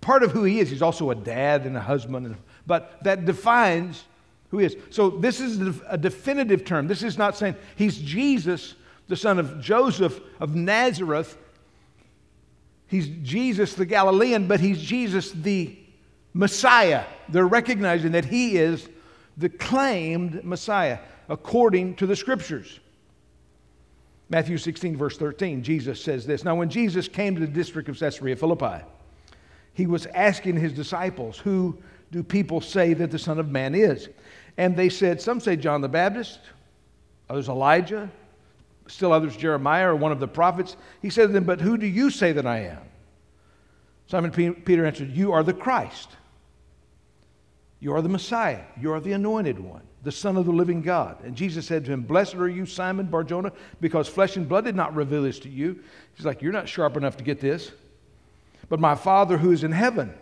part 0.00 0.22
of 0.22 0.32
who 0.32 0.44
he 0.44 0.60
is. 0.60 0.70
He's 0.70 0.82
also 0.82 1.10
a 1.10 1.14
dad 1.14 1.66
and 1.66 1.76
a 1.76 1.80
husband, 1.80 2.36
but 2.66 3.02
that 3.04 3.24
defines 3.24 4.04
who 4.50 4.58
he 4.58 4.66
is. 4.66 4.76
So 4.90 5.10
this 5.10 5.40
is 5.40 5.80
a 5.88 5.98
definitive 5.98 6.64
term. 6.64 6.88
This 6.88 7.02
is 7.02 7.18
not 7.18 7.36
saying 7.36 7.56
he's 7.76 7.98
Jesus, 7.98 8.74
the 9.08 9.16
son 9.16 9.38
of 9.38 9.60
Joseph 9.60 10.20
of 10.40 10.54
Nazareth. 10.54 11.36
He's 12.88 13.08
Jesus 13.22 13.74
the 13.74 13.86
Galilean, 13.86 14.48
but 14.48 14.60
he's 14.60 14.80
Jesus 14.80 15.30
the 15.30 15.78
Messiah. 16.32 17.04
They're 17.28 17.46
recognizing 17.46 18.12
that 18.12 18.24
he 18.24 18.56
is 18.56 18.88
the 19.36 19.48
claimed 19.48 20.42
Messiah 20.44 20.98
according 21.28 21.96
to 21.96 22.06
the 22.06 22.16
scriptures. 22.16 22.80
Matthew 24.30 24.58
16, 24.58 24.96
verse 24.96 25.16
13, 25.16 25.62
Jesus 25.62 26.02
says 26.02 26.26
this 26.26 26.44
Now, 26.44 26.54
when 26.54 26.70
Jesus 26.70 27.08
came 27.08 27.34
to 27.34 27.40
the 27.40 27.46
district 27.46 27.88
of 27.88 27.98
Caesarea 27.98 28.36
Philippi, 28.36 28.84
he 29.74 29.86
was 29.86 30.06
asking 30.06 30.56
his 30.56 30.72
disciples, 30.72 31.38
Who 31.38 31.78
do 32.10 32.22
people 32.22 32.60
say 32.60 32.94
that 32.94 33.10
the 33.10 33.18
Son 33.18 33.38
of 33.38 33.48
Man 33.48 33.74
is? 33.74 34.08
And 34.56 34.76
they 34.76 34.88
said, 34.88 35.20
Some 35.20 35.40
say 35.40 35.56
John 35.56 35.80
the 35.80 35.88
Baptist, 35.88 36.40
others 37.30 37.48
Elijah, 37.48 38.10
still 38.88 39.12
others 39.12 39.36
Jeremiah 39.36 39.90
or 39.90 39.96
one 39.96 40.12
of 40.12 40.20
the 40.20 40.28
prophets. 40.28 40.76
He 41.00 41.10
said 41.10 41.28
to 41.28 41.32
them, 41.32 41.44
But 41.44 41.60
who 41.60 41.78
do 41.78 41.86
you 41.86 42.10
say 42.10 42.32
that 42.32 42.46
I 42.46 42.60
am? 42.64 42.80
Simon 44.06 44.30
Peter 44.30 44.84
answered, 44.84 45.10
You 45.10 45.32
are 45.32 45.42
the 45.42 45.52
Christ. 45.52 46.08
You 47.80 47.94
are 47.94 48.02
the 48.02 48.08
Messiah. 48.08 48.62
You 48.80 48.92
are 48.92 49.00
the 49.00 49.12
anointed 49.12 49.60
one 49.60 49.82
the 50.02 50.12
Son 50.12 50.36
of 50.36 50.46
the 50.46 50.52
living 50.52 50.80
God. 50.80 51.22
And 51.24 51.34
Jesus 51.34 51.66
said 51.66 51.84
to 51.84 51.92
him, 51.92 52.02
Blessed 52.02 52.36
are 52.36 52.48
you, 52.48 52.66
Simon 52.66 53.06
Barjona, 53.06 53.52
because 53.80 54.08
flesh 54.08 54.36
and 54.36 54.48
blood 54.48 54.64
did 54.64 54.76
not 54.76 54.94
reveal 54.94 55.24
this 55.24 55.40
to 55.40 55.48
you. 55.48 55.80
He's 56.14 56.24
like, 56.24 56.40
You're 56.40 56.52
not 56.52 56.68
sharp 56.68 56.96
enough 56.96 57.16
to 57.18 57.24
get 57.24 57.40
this. 57.40 57.72
But 58.68 58.80
my 58.80 58.94
Father 58.94 59.38
who 59.38 59.50
is 59.50 59.64
in 59.64 59.72
heaven 59.72 60.14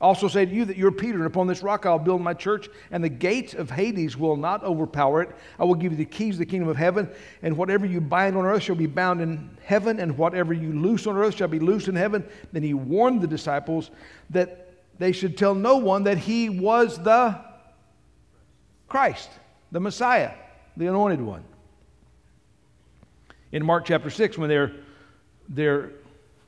also 0.00 0.28
say 0.28 0.44
to 0.44 0.54
you 0.54 0.66
that 0.66 0.76
you're 0.76 0.92
Peter, 0.92 1.16
and 1.16 1.26
upon 1.26 1.46
this 1.46 1.62
rock 1.62 1.86
I'll 1.86 1.98
build 1.98 2.20
my 2.20 2.34
church, 2.34 2.68
and 2.90 3.02
the 3.02 3.08
gates 3.08 3.54
of 3.54 3.70
Hades 3.70 4.16
will 4.16 4.36
not 4.36 4.62
overpower 4.62 5.22
it. 5.22 5.30
I 5.58 5.64
will 5.64 5.74
give 5.74 5.92
you 5.92 5.98
the 5.98 6.04
keys 6.04 6.34
of 6.34 6.40
the 6.40 6.46
kingdom 6.46 6.68
of 6.68 6.76
heaven, 6.76 7.08
and 7.42 7.56
whatever 7.56 7.86
you 7.86 8.00
bind 8.00 8.36
on 8.36 8.44
earth 8.44 8.62
shall 8.62 8.76
be 8.76 8.86
bound 8.86 9.22
in 9.22 9.56
heaven, 9.64 9.98
and 9.98 10.18
whatever 10.18 10.52
you 10.52 10.72
loose 10.72 11.06
on 11.06 11.16
earth 11.16 11.36
shall 11.36 11.48
be 11.48 11.58
loosed 11.58 11.88
in 11.88 11.96
heaven. 11.96 12.24
Then 12.52 12.62
he 12.62 12.74
warned 12.74 13.22
the 13.22 13.26
disciples 13.26 13.90
that 14.30 14.74
they 14.98 15.12
should 15.12 15.38
tell 15.38 15.54
no 15.54 15.76
one 15.78 16.04
that 16.04 16.18
he 16.18 16.50
was 16.50 17.02
the 17.02 17.38
Christ, 18.88 19.30
the 19.72 19.80
Messiah, 19.80 20.32
the 20.76 20.86
anointed 20.86 21.20
one. 21.20 21.44
In 23.52 23.64
Mark 23.64 23.86
chapter 23.86 24.10
6, 24.10 24.36
when 24.36 24.48
they're, 24.48 24.72
they're 25.48 25.92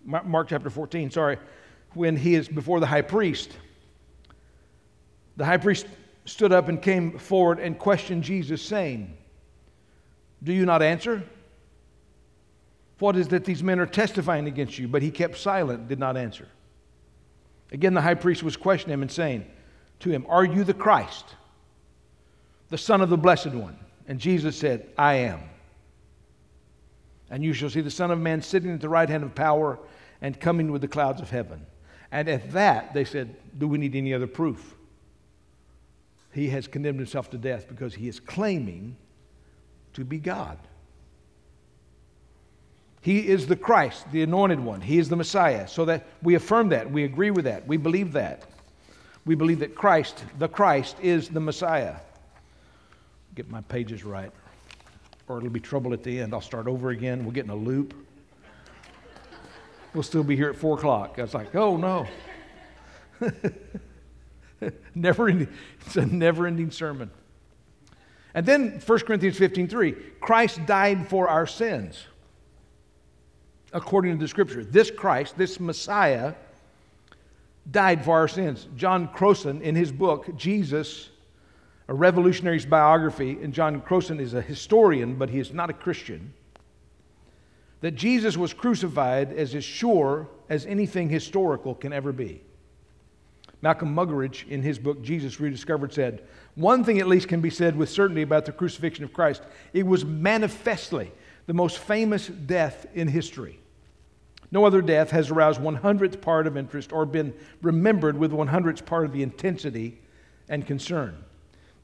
Mark 0.04 0.48
chapter 0.48 0.70
14, 0.70 1.10
sorry, 1.10 1.38
when 1.94 2.16
he 2.16 2.34
is 2.34 2.48
before 2.48 2.80
the 2.80 2.86
high 2.86 3.02
priest, 3.02 3.50
the 5.36 5.44
high 5.44 5.56
priest 5.56 5.86
stood 6.24 6.52
up 6.52 6.68
and 6.68 6.80
came 6.80 7.18
forward 7.18 7.58
and 7.58 7.78
questioned 7.78 8.22
Jesus, 8.22 8.60
saying, 8.60 9.16
Do 10.42 10.52
you 10.52 10.66
not 10.66 10.82
answer? 10.82 11.22
What 12.98 13.16
is 13.16 13.28
that 13.28 13.44
these 13.44 13.62
men 13.62 13.78
are 13.78 13.86
testifying 13.86 14.46
against 14.48 14.78
you? 14.78 14.88
But 14.88 15.02
he 15.02 15.10
kept 15.10 15.38
silent, 15.38 15.88
did 15.88 15.98
not 15.98 16.16
answer. 16.16 16.48
Again, 17.70 17.94
the 17.94 18.00
high 18.00 18.14
priest 18.14 18.42
was 18.42 18.56
questioning 18.56 18.94
him 18.94 19.02
and 19.02 19.10
saying 19.10 19.46
to 20.00 20.10
him, 20.10 20.26
Are 20.28 20.44
you 20.44 20.64
the 20.64 20.74
Christ? 20.74 21.36
the 22.68 22.78
Son 22.78 23.00
of 23.00 23.10
the 23.10 23.16
Blessed 23.16 23.50
One. 23.50 23.78
And 24.06 24.18
Jesus 24.18 24.56
said, 24.56 24.88
I 24.96 25.14
am. 25.14 25.40
And 27.30 27.44
you 27.44 27.52
shall 27.52 27.70
see 27.70 27.80
the 27.80 27.90
Son 27.90 28.10
of 28.10 28.18
Man 28.18 28.40
sitting 28.40 28.72
at 28.72 28.80
the 28.80 28.88
right 28.88 29.08
hand 29.08 29.22
of 29.22 29.34
power 29.34 29.78
and 30.22 30.38
coming 30.38 30.72
with 30.72 30.80
the 30.80 30.88
clouds 30.88 31.20
of 31.20 31.30
heaven. 31.30 31.64
And 32.10 32.28
at 32.28 32.52
that, 32.52 32.94
they 32.94 33.04
said, 33.04 33.36
Do 33.56 33.68
we 33.68 33.78
need 33.78 33.94
any 33.94 34.14
other 34.14 34.26
proof? 34.26 34.74
He 36.32 36.48
has 36.48 36.66
condemned 36.66 36.98
himself 36.98 37.30
to 37.30 37.38
death 37.38 37.66
because 37.68 37.94
he 37.94 38.08
is 38.08 38.20
claiming 38.20 38.96
to 39.94 40.04
be 40.04 40.18
God. 40.18 40.58
He 43.00 43.28
is 43.28 43.46
the 43.46 43.56
Christ, 43.56 44.10
the 44.12 44.22
anointed 44.22 44.60
one. 44.60 44.80
He 44.80 44.98
is 44.98 45.08
the 45.08 45.16
Messiah. 45.16 45.66
So 45.68 45.84
that 45.86 46.06
we 46.22 46.34
affirm 46.34 46.68
that. 46.70 46.90
We 46.90 47.04
agree 47.04 47.30
with 47.30 47.44
that. 47.46 47.66
We 47.66 47.76
believe 47.76 48.12
that. 48.12 48.44
We 49.24 49.34
believe 49.34 49.60
that 49.60 49.74
Christ, 49.74 50.24
the 50.38 50.48
Christ, 50.48 50.96
is 51.00 51.28
the 51.28 51.40
Messiah 51.40 51.96
get 53.38 53.48
my 53.48 53.60
pages 53.60 54.04
right, 54.04 54.32
or 55.28 55.38
it'll 55.38 55.48
be 55.48 55.60
trouble 55.60 55.92
at 55.92 56.02
the 56.02 56.20
end. 56.20 56.34
I'll 56.34 56.40
start 56.40 56.66
over 56.66 56.90
again. 56.90 57.22
We'll 57.22 57.30
get 57.30 57.44
in 57.44 57.50
a 57.50 57.56
loop. 57.56 57.94
We'll 59.98 60.04
still 60.04 60.22
be 60.22 60.36
here 60.36 60.48
at 60.48 60.54
4 60.54 60.78
o'clock. 60.78 61.16
I 61.18 61.22
was 61.22 61.34
like, 61.34 61.56
oh 61.56 61.76
no. 61.76 62.06
never 64.94 65.28
ending, 65.28 65.48
it's 65.84 65.96
a 65.96 66.06
never 66.06 66.46
ending 66.46 66.70
sermon. 66.70 67.10
And 68.32 68.46
then 68.46 68.80
1 68.86 68.98
Corinthians 69.00 69.36
15 69.38 69.66
3, 69.66 69.92
Christ 70.20 70.64
died 70.66 71.08
for 71.08 71.28
our 71.28 71.48
sins 71.48 72.06
according 73.72 74.12
to 74.12 74.20
the 74.20 74.28
scripture. 74.28 74.62
This 74.62 74.88
Christ, 74.88 75.36
this 75.36 75.58
Messiah, 75.58 76.34
died 77.68 78.04
for 78.04 78.18
our 78.18 78.28
sins. 78.28 78.68
John 78.76 79.08
Crossan, 79.08 79.62
in 79.62 79.74
his 79.74 79.90
book, 79.90 80.36
Jesus 80.36 81.10
a 81.88 81.94
revolutionary's 81.94 82.66
biography, 82.66 83.38
and 83.42 83.52
John 83.52 83.80
Crossan 83.80 84.20
is 84.20 84.34
a 84.34 84.42
historian, 84.42 85.16
but 85.16 85.30
he 85.30 85.40
is 85.40 85.52
not 85.52 85.70
a 85.70 85.72
Christian, 85.72 86.34
that 87.80 87.92
Jesus 87.92 88.36
was 88.36 88.52
crucified 88.52 89.32
as 89.32 89.54
as 89.54 89.64
sure 89.64 90.28
as 90.48 90.66
anything 90.66 91.08
historical 91.08 91.74
can 91.74 91.92
ever 91.92 92.12
be. 92.12 92.40
Malcolm 93.60 93.94
Muggeridge, 93.94 94.48
in 94.48 94.62
his 94.62 94.78
book 94.78 95.02
Jesus 95.02 95.40
Rediscovered, 95.40 95.92
said, 95.92 96.22
One 96.54 96.84
thing 96.84 97.00
at 97.00 97.08
least 97.08 97.28
can 97.28 97.40
be 97.40 97.50
said 97.50 97.76
with 97.76 97.88
certainty 97.88 98.22
about 98.22 98.44
the 98.44 98.52
crucifixion 98.52 99.04
of 99.04 99.12
Christ 99.12 99.42
it 99.72 99.86
was 99.86 100.04
manifestly 100.04 101.10
the 101.46 101.54
most 101.54 101.78
famous 101.78 102.28
death 102.28 102.86
in 102.94 103.08
history. 103.08 103.58
No 104.50 104.64
other 104.64 104.80
death 104.80 105.10
has 105.10 105.30
aroused 105.30 105.60
one 105.60 105.74
hundredth 105.74 106.20
part 106.20 106.46
of 106.46 106.56
interest 106.56 106.92
or 106.92 107.04
been 107.04 107.34
remembered 107.62 108.16
with 108.16 108.32
one 108.32 108.48
hundredth 108.48 108.86
part 108.86 109.04
of 109.04 109.12
the 109.12 109.22
intensity 109.22 109.98
and 110.48 110.66
concern. 110.66 111.24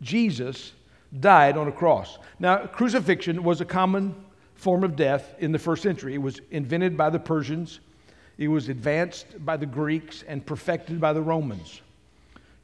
Jesus 0.00 0.72
died 1.20 1.56
on 1.56 1.68
a 1.68 1.72
cross. 1.72 2.18
Now, 2.38 2.66
crucifixion 2.66 3.42
was 3.42 3.60
a 3.60 3.64
common 3.64 4.23
form 4.54 4.84
of 4.84 4.96
death 4.96 5.34
in 5.38 5.52
the 5.52 5.58
first 5.58 5.82
century. 5.82 6.14
It 6.14 6.22
was 6.22 6.40
invented 6.50 6.96
by 6.96 7.10
the 7.10 7.18
Persians, 7.18 7.80
it 8.38 8.48
was 8.48 8.68
advanced 8.68 9.44
by 9.44 9.56
the 9.56 9.66
Greeks, 9.66 10.24
and 10.26 10.44
perfected 10.44 11.00
by 11.00 11.12
the 11.12 11.22
Romans. 11.22 11.82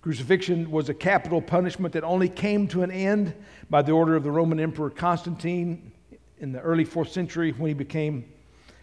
Crucifixion 0.03 0.71
was 0.71 0.89
a 0.89 0.95
capital 0.95 1.43
punishment 1.43 1.93
that 1.93 2.05
only 2.05 2.29
came 2.29 2.67
to 2.69 2.83
an 2.83 2.91
end 2.91 3.35
by 3.69 3.83
the 3.83 3.93
order 3.93 4.17
of 4.17 4.25
the 4.25 4.31
Roman 4.31 4.59
Emperor 4.59 4.91
Constantine 4.91 5.93
in 6.39 6.53
the 6.53 6.61
early 6.61 6.85
fourth 6.85 7.13
century 7.13 7.53
when 7.53 7.69
he 7.69 7.75
became 7.75 8.25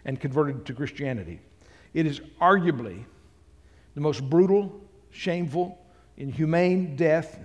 and 0.04 0.20
converted 0.20 0.64
to 0.66 0.72
Christianity. 0.72 1.40
It 1.92 2.06
is 2.06 2.20
arguably 2.40 3.04
the 3.94 4.00
most 4.00 4.28
brutal, 4.30 4.80
shameful, 5.10 5.76
inhumane 6.16 6.94
death 6.94 7.40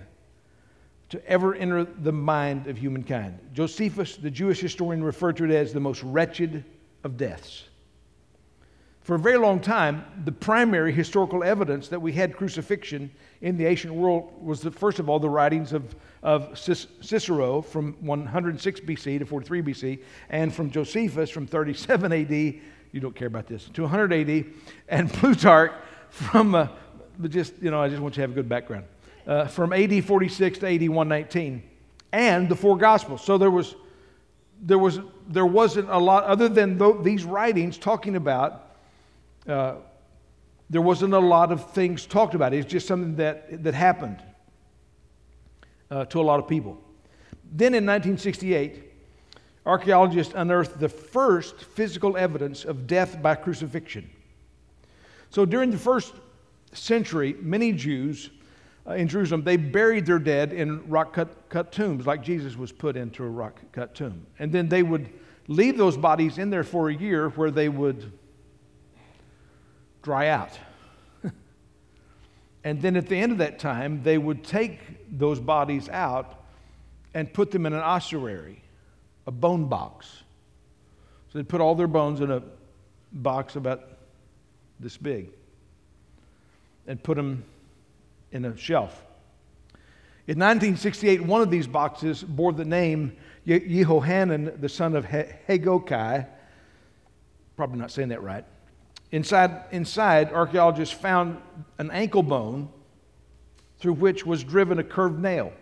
to 1.14 1.24
ever 1.28 1.54
enter 1.54 1.84
the 1.84 2.10
mind 2.10 2.66
of 2.66 2.76
humankind. 2.76 3.38
Josephus, 3.52 4.16
the 4.16 4.30
Jewish 4.30 4.58
historian, 4.58 5.02
referred 5.02 5.36
to 5.36 5.44
it 5.44 5.52
as 5.52 5.72
the 5.72 5.78
most 5.78 6.02
wretched 6.02 6.64
of 7.04 7.16
deaths. 7.16 7.64
For 9.02 9.14
a 9.14 9.18
very 9.18 9.36
long 9.36 9.60
time, 9.60 10.04
the 10.24 10.32
primary 10.32 10.90
historical 10.90 11.44
evidence 11.44 11.86
that 11.88 12.00
we 12.00 12.12
had 12.12 12.36
crucifixion 12.36 13.12
in 13.42 13.56
the 13.56 13.64
ancient 13.64 13.94
world 13.94 14.32
was, 14.42 14.60
the, 14.60 14.72
first 14.72 14.98
of 14.98 15.08
all, 15.08 15.20
the 15.20 15.28
writings 15.28 15.72
of, 15.72 15.94
of 16.24 16.58
Cicero 16.58 17.62
from 17.62 17.92
106 18.00 18.80
BC 18.80 19.20
to 19.20 19.26
43 19.26 19.62
BC, 19.62 20.02
and 20.30 20.52
from 20.52 20.68
Josephus 20.68 21.30
from 21.30 21.46
37 21.46 22.12
AD, 22.12 22.30
you 22.32 23.00
don't 23.00 23.14
care 23.14 23.28
about 23.28 23.46
this, 23.46 23.68
to 23.74 23.82
100 23.82 24.12
AD, 24.12 24.46
and 24.88 25.12
Plutarch 25.12 25.72
from, 26.08 26.56
uh, 26.56 26.66
just, 27.28 27.62
you 27.62 27.70
know, 27.70 27.80
I 27.80 27.88
just 27.88 28.02
want 28.02 28.14
you 28.14 28.16
to 28.16 28.20
have 28.22 28.30
a 28.32 28.34
good 28.34 28.48
background, 28.48 28.86
uh, 29.26 29.46
from 29.46 29.72
AD 29.72 30.04
46 30.04 30.58
to 30.58 30.66
AD 30.66 30.88
119, 30.88 31.62
and 32.12 32.48
the 32.48 32.56
four 32.56 32.76
Gospels. 32.76 33.24
So 33.24 33.38
there 33.38 33.50
was, 33.50 33.74
there 34.60 34.78
was, 34.78 35.00
there 35.28 35.46
wasn't 35.46 35.88
a 35.90 35.98
lot, 35.98 36.24
other 36.24 36.48
than 36.48 36.78
th- 36.78 36.96
these 37.02 37.24
writings 37.24 37.78
talking 37.78 38.16
about 38.16 38.76
uh, 39.46 39.76
there 40.70 40.80
wasn't 40.80 41.12
a 41.14 41.18
lot 41.18 41.52
of 41.52 41.70
things 41.72 42.06
talked 42.06 42.34
about. 42.34 42.54
It's 42.54 42.70
just 42.70 42.86
something 42.86 43.16
that, 43.16 43.62
that 43.62 43.74
happened 43.74 44.22
uh, 45.90 46.06
to 46.06 46.20
a 46.20 46.22
lot 46.22 46.40
of 46.40 46.48
people. 46.48 46.80
Then 47.52 47.74
in 47.74 47.84
1968, 47.84 48.82
archaeologists 49.66 50.32
unearthed 50.36 50.80
the 50.80 50.88
first 50.88 51.56
physical 51.56 52.16
evidence 52.16 52.64
of 52.64 52.86
death 52.86 53.20
by 53.20 53.34
crucifixion. 53.34 54.10
So 55.30 55.44
during 55.44 55.70
the 55.70 55.78
first 55.78 56.14
century, 56.72 57.36
many 57.40 57.72
Jews 57.72 58.30
Uh, 58.86 58.92
in 58.94 59.08
Jerusalem, 59.08 59.42
they 59.42 59.56
buried 59.56 60.04
their 60.04 60.18
dead 60.18 60.52
in 60.52 60.86
rock 60.88 61.14
cut, 61.14 61.48
cut 61.48 61.72
tombs, 61.72 62.06
like 62.06 62.22
Jesus 62.22 62.56
was 62.56 62.70
put 62.70 62.96
into 62.96 63.24
a 63.24 63.28
rock 63.28 63.60
cut 63.72 63.94
tomb. 63.94 64.26
And 64.38 64.52
then 64.52 64.68
they 64.68 64.82
would 64.82 65.08
leave 65.48 65.78
those 65.78 65.96
bodies 65.96 66.38
in 66.38 66.50
there 66.50 66.64
for 66.64 66.90
a 66.90 66.94
year 66.94 67.30
where 67.30 67.50
they 67.50 67.68
would 67.68 68.12
dry 70.02 70.28
out. 70.28 70.58
and 72.64 72.80
then 72.82 72.96
at 72.96 73.08
the 73.08 73.16
end 73.16 73.32
of 73.32 73.38
that 73.38 73.58
time, 73.58 74.02
they 74.02 74.18
would 74.18 74.44
take 74.44 74.80
those 75.10 75.40
bodies 75.40 75.88
out 75.88 76.44
and 77.14 77.32
put 77.32 77.50
them 77.50 77.64
in 77.64 77.72
an 77.72 77.80
ossuary, 77.80 78.62
a 79.26 79.30
bone 79.30 79.66
box. 79.66 80.24
So 81.32 81.38
they'd 81.38 81.48
put 81.48 81.62
all 81.62 81.74
their 81.74 81.88
bones 81.88 82.20
in 82.20 82.30
a 82.30 82.42
box 83.12 83.56
about 83.56 83.88
this 84.78 84.96
big 84.98 85.30
and 86.86 87.02
put 87.02 87.16
them 87.16 87.44
in 88.34 88.44
a 88.44 88.56
shelf. 88.56 88.92
In 90.26 90.38
1968, 90.38 91.22
one 91.22 91.40
of 91.40 91.50
these 91.50 91.66
boxes 91.66 92.22
bore 92.22 92.52
the 92.52 92.64
name 92.64 93.16
Yehohanan, 93.46 94.60
the 94.60 94.68
son 94.68 94.96
of 94.96 95.06
Hagokai. 95.06 96.26
Probably 97.56 97.78
not 97.78 97.90
saying 97.90 98.08
that 98.08 98.22
right. 98.22 98.44
Inside, 99.12 99.64
inside, 99.70 100.32
archaeologists 100.32 100.94
found 100.94 101.40
an 101.78 101.90
ankle 101.90 102.22
bone 102.22 102.68
through 103.78 103.92
which 103.92 104.26
was 104.26 104.42
driven 104.42 104.78
a 104.78 104.84
curved 104.84 105.20
nail. 105.20 105.52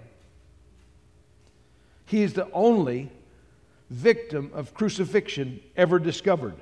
He 2.06 2.22
is 2.22 2.32
the 2.32 2.50
only 2.52 3.10
victim 3.90 4.50
of 4.54 4.74
crucifixion 4.74 5.60
ever 5.76 5.98
discovered. 5.98 6.54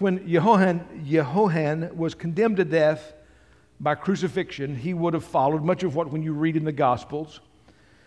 When 0.00 0.20
Yehohan, 0.20 1.04
Yehohan 1.06 1.94
was 1.94 2.14
condemned 2.14 2.56
to 2.56 2.64
death 2.64 3.12
by 3.78 3.94
crucifixion, 3.94 4.74
he 4.74 4.94
would 4.94 5.12
have 5.12 5.24
followed 5.24 5.62
much 5.62 5.82
of 5.82 5.94
what 5.94 6.10
when 6.10 6.22
you 6.22 6.32
read 6.32 6.56
in 6.56 6.64
the 6.64 6.72
Gospels. 6.72 7.40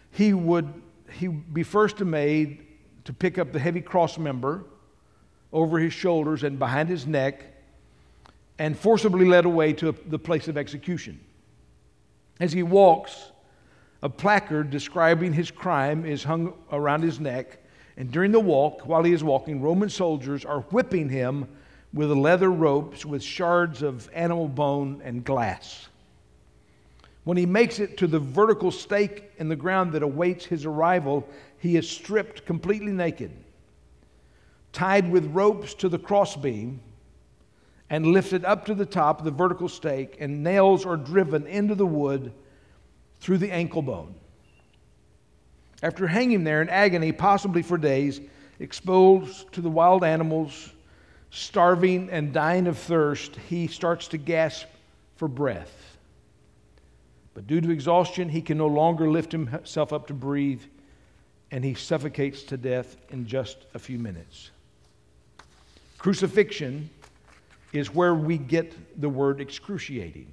He 0.10 0.34
would 0.34 0.74
he 1.12 1.28
be 1.28 1.62
first 1.62 2.00
made 2.00 2.66
to 3.06 3.14
pick 3.14 3.38
up 3.38 3.52
the 3.52 3.60
heavy 3.60 3.82
cross 3.82 4.18
member 4.18 4.64
over 5.52 5.78
his 5.78 5.94
shoulders 5.94 6.44
and 6.44 6.58
behind 6.58 6.90
his 6.90 7.06
neck 7.06 7.46
and 8.58 8.76
forcibly 8.76 9.26
led 9.26 9.46
away 9.46 9.74
to 9.74 9.96
the 10.08 10.18
place 10.18 10.48
of 10.48 10.58
execution. 10.58 11.20
As 12.40 12.52
he 12.54 12.64
walks, 12.64 13.32
a 14.02 14.10
placard 14.10 14.72
describing 14.72 15.32
his 15.32 15.52
crime 15.52 16.06
is 16.06 16.24
hung 16.24 16.54
around 16.72 17.04
his 17.04 17.20
neck, 17.20 17.60
and 17.98 18.12
during 18.12 18.32
the 18.32 18.40
walk, 18.40 18.88
while 18.88 19.04
he 19.04 19.14
is 19.14 19.24
walking, 19.24 19.62
Roman 19.62 19.90
soldiers 19.90 20.44
are 20.44 20.62
whipping 20.62 21.10
him 21.10 21.48
with 21.94 22.10
leather 22.12 22.52
ropes 22.52 23.06
with 23.06 23.22
shards 23.22 23.82
of 23.82 24.10
animal 24.14 24.48
bone 24.48 25.02
and 25.04 25.24
glass. 25.24 25.88
When 27.24 27.38
he 27.38 27.46
makes 27.46 27.80
it 27.80 27.98
to 27.98 28.08
the 28.08 28.20
vertical 28.20 28.72
stake 28.72 29.32
in 29.38 29.48
the 29.48 29.56
ground 29.56 29.94
that 29.94 30.04
awaits 30.04 30.46
his 30.46 30.66
arrival, 30.66 31.28
he 31.60 31.78
is 31.78 31.90
stripped 31.90 32.46
completely 32.46 32.92
naked 32.92 33.32
tied 34.74 35.10
with 35.10 35.34
ropes 35.34 35.76
to 35.76 35.88
the 35.88 36.00
crossbeam 36.00 36.82
and 37.90 38.08
lifted 38.08 38.44
up 38.44 38.66
to 38.66 38.74
the 38.74 38.86
top 38.86 39.20
of 39.20 39.26
the 39.26 39.32
vertical 39.32 39.70
stake, 39.70 40.18
and 40.20 40.44
nails 40.44 40.84
are 40.86 40.98
driven 40.98 41.46
into 41.46 41.76
the 41.76 41.86
wood 41.86 42.34
through 43.20 43.38
the 43.38 43.52
ankle 43.52 43.84
bone. 43.84 44.16
After 45.84 46.08
hanging 46.08 46.44
there 46.44 46.62
in 46.62 46.70
agony, 46.70 47.12
possibly 47.12 47.62
for 47.62 47.78
days, 47.78 48.20
exposed 48.60 49.52
to 49.54 49.62
the 49.62 49.70
wild 49.70 50.04
animals, 50.04 50.73
starving 51.34 52.12
and 52.12 52.32
dying 52.32 52.68
of 52.68 52.78
thirst, 52.78 53.36
he 53.50 53.66
starts 53.66 54.08
to 54.10 54.18
gasp 54.18 54.68
for 55.16 55.28
breath. 55.28 55.98
But 57.34 57.48
due 57.48 57.60
to 57.60 57.72
exhaustion, 57.72 58.30
he 58.30 58.42
can 58.42 58.60
no 58.60 58.68
longer 58.68 59.10
lift 59.10 59.32
himself 59.32 59.92
up 59.92 60.06
to 60.08 60.14
breathe, 60.14 60.62
and 61.50 61.66
he 61.66 61.74
suffocates 61.74 62.44
to 62.44 62.58
death 62.58 62.98
in 63.10 63.26
just 63.26 63.58
a 63.74 63.80
few 63.80 63.98
minutes. 63.98 64.52
Crucifixion 65.98 66.88
is 67.72 67.92
where 67.92 68.14
we 68.14 68.38
get 68.38 69.02
the 69.02 69.10
word 69.10 69.42
excruciating, 69.42 70.32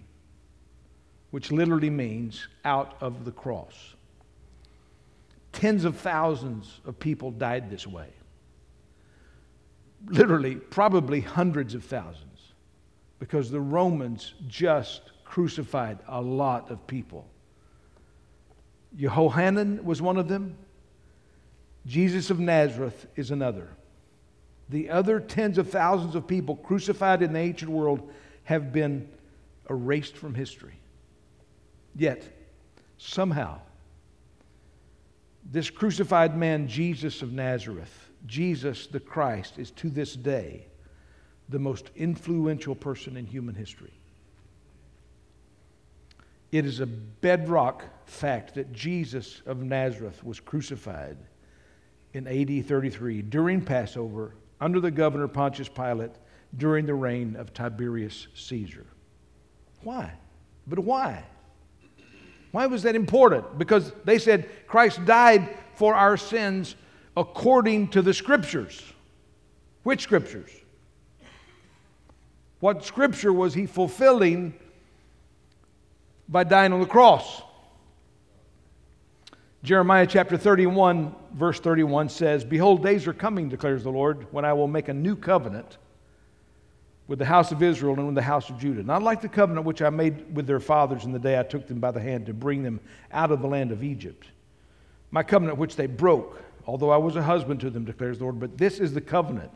which 1.31 1.51
literally 1.51 1.89
means 1.89 2.47
out 2.67 2.99
of 3.01 3.25
the 3.25 3.33
cross. 3.33 3.95
Tens 5.53 5.87
of 5.87 5.97
thousands 5.97 6.81
of 6.85 6.99
people 6.99 7.31
died 7.31 7.71
this 7.71 7.87
way. 7.87 8.09
Literally, 10.07 10.57
probably 10.57 11.21
hundreds 11.21 11.75
of 11.75 11.85
thousands, 11.85 12.53
because 13.19 13.51
the 13.51 13.61
Romans 13.61 14.35
just 14.49 15.13
crucified 15.25 15.99
a 16.09 16.21
lot 16.21 16.71
of 16.71 16.87
people. 16.87 17.27
Jehohanan 18.97 19.85
was 19.85 20.03
one 20.03 20.17
of 20.17 20.27
them. 20.27 20.57
Jesus 21.87 22.31
of 22.31 22.41
Nazareth 22.41 23.07
is 23.17 23.31
another 23.31 23.69
the 24.71 24.89
other 24.89 25.19
tens 25.19 25.59
of 25.59 25.69
thousands 25.69 26.15
of 26.15 26.27
people 26.27 26.57
crucified 26.57 27.23
in 27.23 27.33
the 27.33 27.39
ancient 27.41 27.71
world 27.71 28.09
have 28.45 28.73
been 28.73 29.09
erased 29.69 30.17
from 30.17 30.35
history. 30.35 30.79
Yet, 31.97 32.23
somehow, 32.97 33.61
this 35.45 35.71
crucified 35.71 36.37
man, 36.37 36.69
Jesus 36.69 37.21
of 37.21 37.33
Nazareth, 37.33 38.10
Jesus 38.27 38.87
the 38.87 39.01
Christ, 39.01 39.59
is 39.59 39.71
to 39.73 39.91
this 39.91 40.15
day 40.15 40.67
the 41.49 41.59
most 41.59 41.91
influential 41.97 42.75
person 42.75 43.17
in 43.17 43.27
human 43.27 43.55
history. 43.55 43.93
It 46.53 46.65
is 46.65 46.81
a 46.81 46.87
bedrock 46.87 47.85
fact 48.07 48.55
that 48.55 48.73
Jesus 48.73 49.43
of 49.47 49.63
Nazareth 49.63 50.25
was 50.25 50.41
crucified 50.41 51.17
in 52.13 52.27
AD 52.27 52.67
33 52.67 53.23
during 53.23 53.61
Passover 53.61 54.35
under 54.61 54.81
the 54.81 54.91
governor 54.91 55.29
Pontius 55.29 55.69
Pilate 55.69 56.13
during 56.57 56.87
the 56.87 56.95
reign 56.95 57.37
of 57.37 57.55
Tiberius 57.55 58.27
Caesar. 58.35 58.87
Why? 59.83 60.13
But 60.67 60.81
why? 60.81 61.25
Why 62.51 62.67
was 62.67 62.83
that 62.83 62.97
important? 62.97 63.59
Because 63.59 63.93
they 64.05 64.19
said 64.19 64.49
Christ 64.67 65.05
died 65.05 65.57
for 65.75 65.95
our 65.95 66.17
sins 66.17 66.75
according 67.17 67.89
to 67.89 68.03
the 68.03 68.15
scriptures. 68.15 68.83
Which 69.83 70.03
scriptures? 70.03 70.51
What 72.61 72.85
scripture 72.85 73.33
was 73.33 73.55
he 73.55 73.67
fulfilling 73.67 74.55
by 76.29 76.45
dying 76.45 76.73
on 76.73 76.81
the 76.81 76.87
cross? 76.87 77.43
Jeremiah 79.63 80.07
chapter 80.07 80.39
31, 80.39 81.15
verse 81.35 81.61
31 81.61 82.09
says, 82.09 82.45
Behold, 82.45 82.83
days 82.83 83.07
are 83.07 83.13
coming, 83.13 83.49
declares 83.49 83.83
the 83.83 83.91
Lord, 83.91 84.27
when 84.33 84.45
I 84.45 84.53
will 84.53 84.69
make 84.69 84.89
a 84.89 84.95
new 84.95 85.17
covenant 85.17 85.77
with 87.09 87.19
the 87.19 87.25
house 87.27 87.51
of 87.51 87.63
Israel 87.63 87.95
and 87.95 88.07
with 88.07 88.15
the 88.15 88.23
house 88.23 88.49
of 88.49 88.59
Judah. 88.59 88.83
Not 88.83 89.03
like 89.03 89.21
the 89.21 89.29
covenant 89.29 89.67
which 89.67 89.83
I 89.83 89.91
made 89.91 90.35
with 90.35 90.47
their 90.47 90.61
fathers 90.61 91.05
in 91.05 91.13
the 91.13 91.19
day 91.19 91.39
I 91.39 91.43
took 91.43 91.67
them 91.67 91.81
by 91.81 91.91
the 91.91 92.01
hand 92.01 92.27
to 92.27 92.33
bring 92.33 92.63
them 92.63 92.81
out 93.13 93.33
of 93.33 93.43
the 93.43 93.49
land 93.49 93.73
of 93.73 93.83
Egypt. 93.83 94.29
My 95.11 95.23
covenant 95.23 95.59
which 95.59 95.77
they 95.77 95.87
broke, 95.87 96.43
although 96.67 96.91
I 96.91 96.97
was 96.97 97.17
a 97.17 97.23
husband 97.23 97.61
to 97.61 97.71
them, 97.71 97.85
declares 97.85 98.19
the 98.19 98.25
Lord. 98.25 98.41
But 98.41 98.59
this 98.59 98.79
is 98.81 98.95
the 98.95 99.01
covenant 99.01 99.53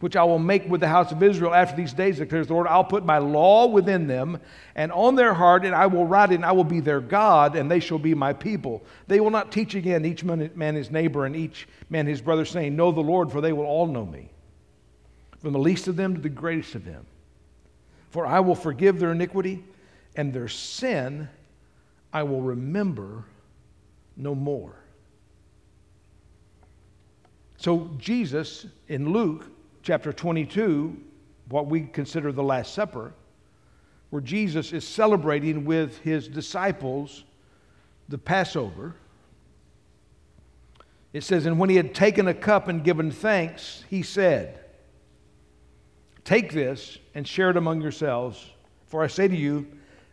which 0.00 0.16
I 0.16 0.24
will 0.24 0.38
make 0.38 0.66
with 0.66 0.80
the 0.80 0.88
house 0.88 1.12
of 1.12 1.22
Israel 1.22 1.54
after 1.54 1.76
these 1.76 1.92
days, 1.92 2.18
declares 2.18 2.46
the 2.46 2.54
Lord. 2.54 2.66
I'll 2.66 2.82
put 2.82 3.04
my 3.04 3.18
law 3.18 3.66
within 3.66 4.06
them 4.06 4.40
and 4.74 4.90
on 4.92 5.14
their 5.14 5.34
heart, 5.34 5.66
and 5.66 5.74
I 5.74 5.86
will 5.86 6.06
write 6.06 6.32
it, 6.32 6.36
and 6.36 6.44
I 6.44 6.52
will 6.52 6.64
be 6.64 6.80
their 6.80 7.00
God, 7.00 7.54
and 7.54 7.70
they 7.70 7.80
shall 7.80 7.98
be 7.98 8.14
my 8.14 8.32
people. 8.32 8.82
They 9.08 9.20
will 9.20 9.30
not 9.30 9.52
teach 9.52 9.74
again 9.74 10.06
each 10.06 10.24
man 10.24 10.74
his 10.74 10.90
neighbor 10.90 11.26
and 11.26 11.36
each 11.36 11.68
man 11.90 12.06
his 12.06 12.22
brother, 12.22 12.46
saying, 12.46 12.74
Know 12.74 12.92
the 12.92 13.02
Lord, 13.02 13.30
for 13.30 13.42
they 13.42 13.52
will 13.52 13.66
all 13.66 13.86
know 13.86 14.06
me. 14.06 14.30
from 15.40 15.52
the 15.52 15.58
least 15.58 15.88
of 15.88 15.96
them 15.96 16.14
to 16.14 16.20
the 16.20 16.28
greatest 16.28 16.74
of 16.74 16.84
them. 16.84 17.06
For 18.10 18.26
I 18.26 18.40
will 18.40 18.54
forgive 18.54 18.98
their 18.98 19.12
iniquity, 19.12 19.62
and 20.16 20.32
their 20.32 20.48
sin 20.48 21.28
I 22.12 22.22
will 22.22 22.42
remember 22.42 23.24
no 24.16 24.34
more. 24.34 24.74
So, 27.60 27.90
Jesus 27.98 28.64
in 28.88 29.12
Luke 29.12 29.44
chapter 29.82 30.14
22, 30.14 30.96
what 31.50 31.66
we 31.66 31.82
consider 31.82 32.32
the 32.32 32.42
Last 32.42 32.72
Supper, 32.72 33.12
where 34.08 34.22
Jesus 34.22 34.72
is 34.72 34.88
celebrating 34.88 35.66
with 35.66 35.98
his 35.98 36.26
disciples 36.26 37.24
the 38.08 38.16
Passover, 38.16 38.94
it 41.12 41.22
says, 41.22 41.44
And 41.44 41.58
when 41.58 41.68
he 41.68 41.76
had 41.76 41.94
taken 41.94 42.28
a 42.28 42.32
cup 42.32 42.68
and 42.68 42.82
given 42.82 43.10
thanks, 43.10 43.84
he 43.90 44.02
said, 44.02 44.58
Take 46.24 46.54
this 46.54 46.96
and 47.14 47.28
share 47.28 47.50
it 47.50 47.58
among 47.58 47.82
yourselves, 47.82 48.42
for 48.86 49.04
I 49.04 49.06
say 49.06 49.28
to 49.28 49.36
you, 49.36 49.66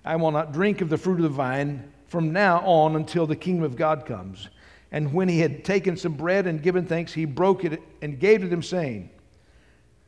I 0.04 0.18
will 0.18 0.32
not 0.32 0.52
drink 0.52 0.82
of 0.82 0.90
the 0.90 0.98
fruit 0.98 1.16
of 1.16 1.24
the 1.24 1.30
vine 1.30 1.94
from 2.08 2.34
now 2.34 2.60
on 2.66 2.98
until 2.98 3.26
the 3.26 3.38
kingdom 3.38 3.64
of 3.64 3.78
God 3.78 4.06
comes. 4.06 4.50
And 4.92 5.14
when 5.14 5.28
he 5.28 5.40
had 5.40 5.66
taken 5.66 5.98
some 5.98 6.14
bread 6.14 6.48
and 6.48 6.62
given 6.62 6.86
thanks, 6.86 7.14
he 7.14 7.26
broke 7.26 7.66
it 7.66 7.82
and 8.02 8.20
gave 8.20 8.42
to 8.42 8.48
them, 8.48 8.64
saying, 8.64 9.10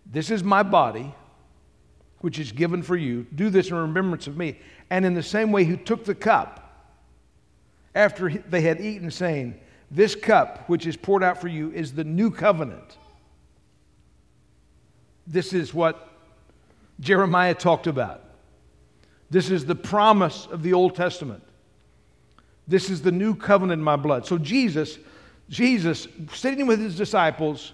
This 0.06 0.32
is 0.32 0.44
my 0.44 0.63
body, 0.63 1.13
which 2.20 2.39
is 2.39 2.52
given 2.52 2.82
for 2.82 2.96
you. 2.96 3.26
Do 3.36 3.50
this 3.50 3.70
in 3.70 3.76
remembrance 3.76 4.28
of 4.28 4.38
me. 4.38 4.60
And 4.89 5.06
in 5.06 5.13
the 5.13 5.24
same 5.24 5.52
way, 5.52 5.65
he 5.65 5.76
took 5.76 6.06
the 6.06 6.15
cup 6.15 6.65
after 7.94 8.30
they 8.30 8.62
had 8.62 8.80
eaten, 8.80 9.12
saying, 9.12 9.60
This 9.92 10.15
cup, 10.15 10.70
which 10.70 10.88
is 10.88 10.96
poured 10.96 11.24
out 11.24 11.42
for 11.42 11.48
you, 11.48 11.72
is 11.72 11.94
the 11.94 12.04
new 12.04 12.32
covenant. 12.32 12.98
This 15.28 15.54
is 15.54 15.74
what 15.74 16.10
Jeremiah 17.00 17.54
talked 17.54 17.88
about. 17.88 18.24
This 19.30 19.52
is 19.52 19.65
the 19.65 19.76
promise 19.76 20.48
of 20.48 20.63
the 20.63 20.74
Old 20.74 20.96
Testament. 20.96 21.44
This 22.69 22.89
is 22.89 23.01
the 23.01 23.12
new 23.12 23.36
covenant 23.36 23.79
in 23.79 23.84
my 23.84 23.95
blood. 23.95 24.25
So 24.25 24.38
Jesus, 24.38 24.99
Jesus, 25.49 26.08
sitting 26.34 26.67
with 26.67 26.79
his 26.79 26.95
disciples, 26.95 27.73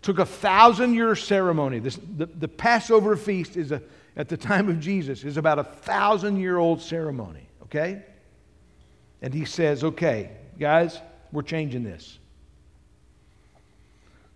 took 0.00 0.20
a 0.20 0.24
thousand 0.24 0.94
year 0.94 1.14
ceremony. 1.14 1.80
This, 1.80 1.98
the, 2.16 2.26
the 2.26 2.48
Passover 2.48 3.16
feast 3.16 3.56
is 3.56 3.72
a, 3.72 3.82
at 4.16 4.28
the 4.28 4.36
time 4.36 4.68
of 4.68 4.78
Jesus 4.78 5.24
is 5.24 5.36
about 5.36 5.58
a 5.58 5.64
thousand 5.64 6.38
year 6.38 6.58
old 6.58 6.80
ceremony, 6.80 7.48
okay? 7.64 8.02
And 9.20 9.34
he 9.34 9.44
says, 9.44 9.82
okay, 9.82 10.30
guys, 10.58 11.00
we're 11.32 11.42
changing 11.42 11.82
this. 11.82 12.18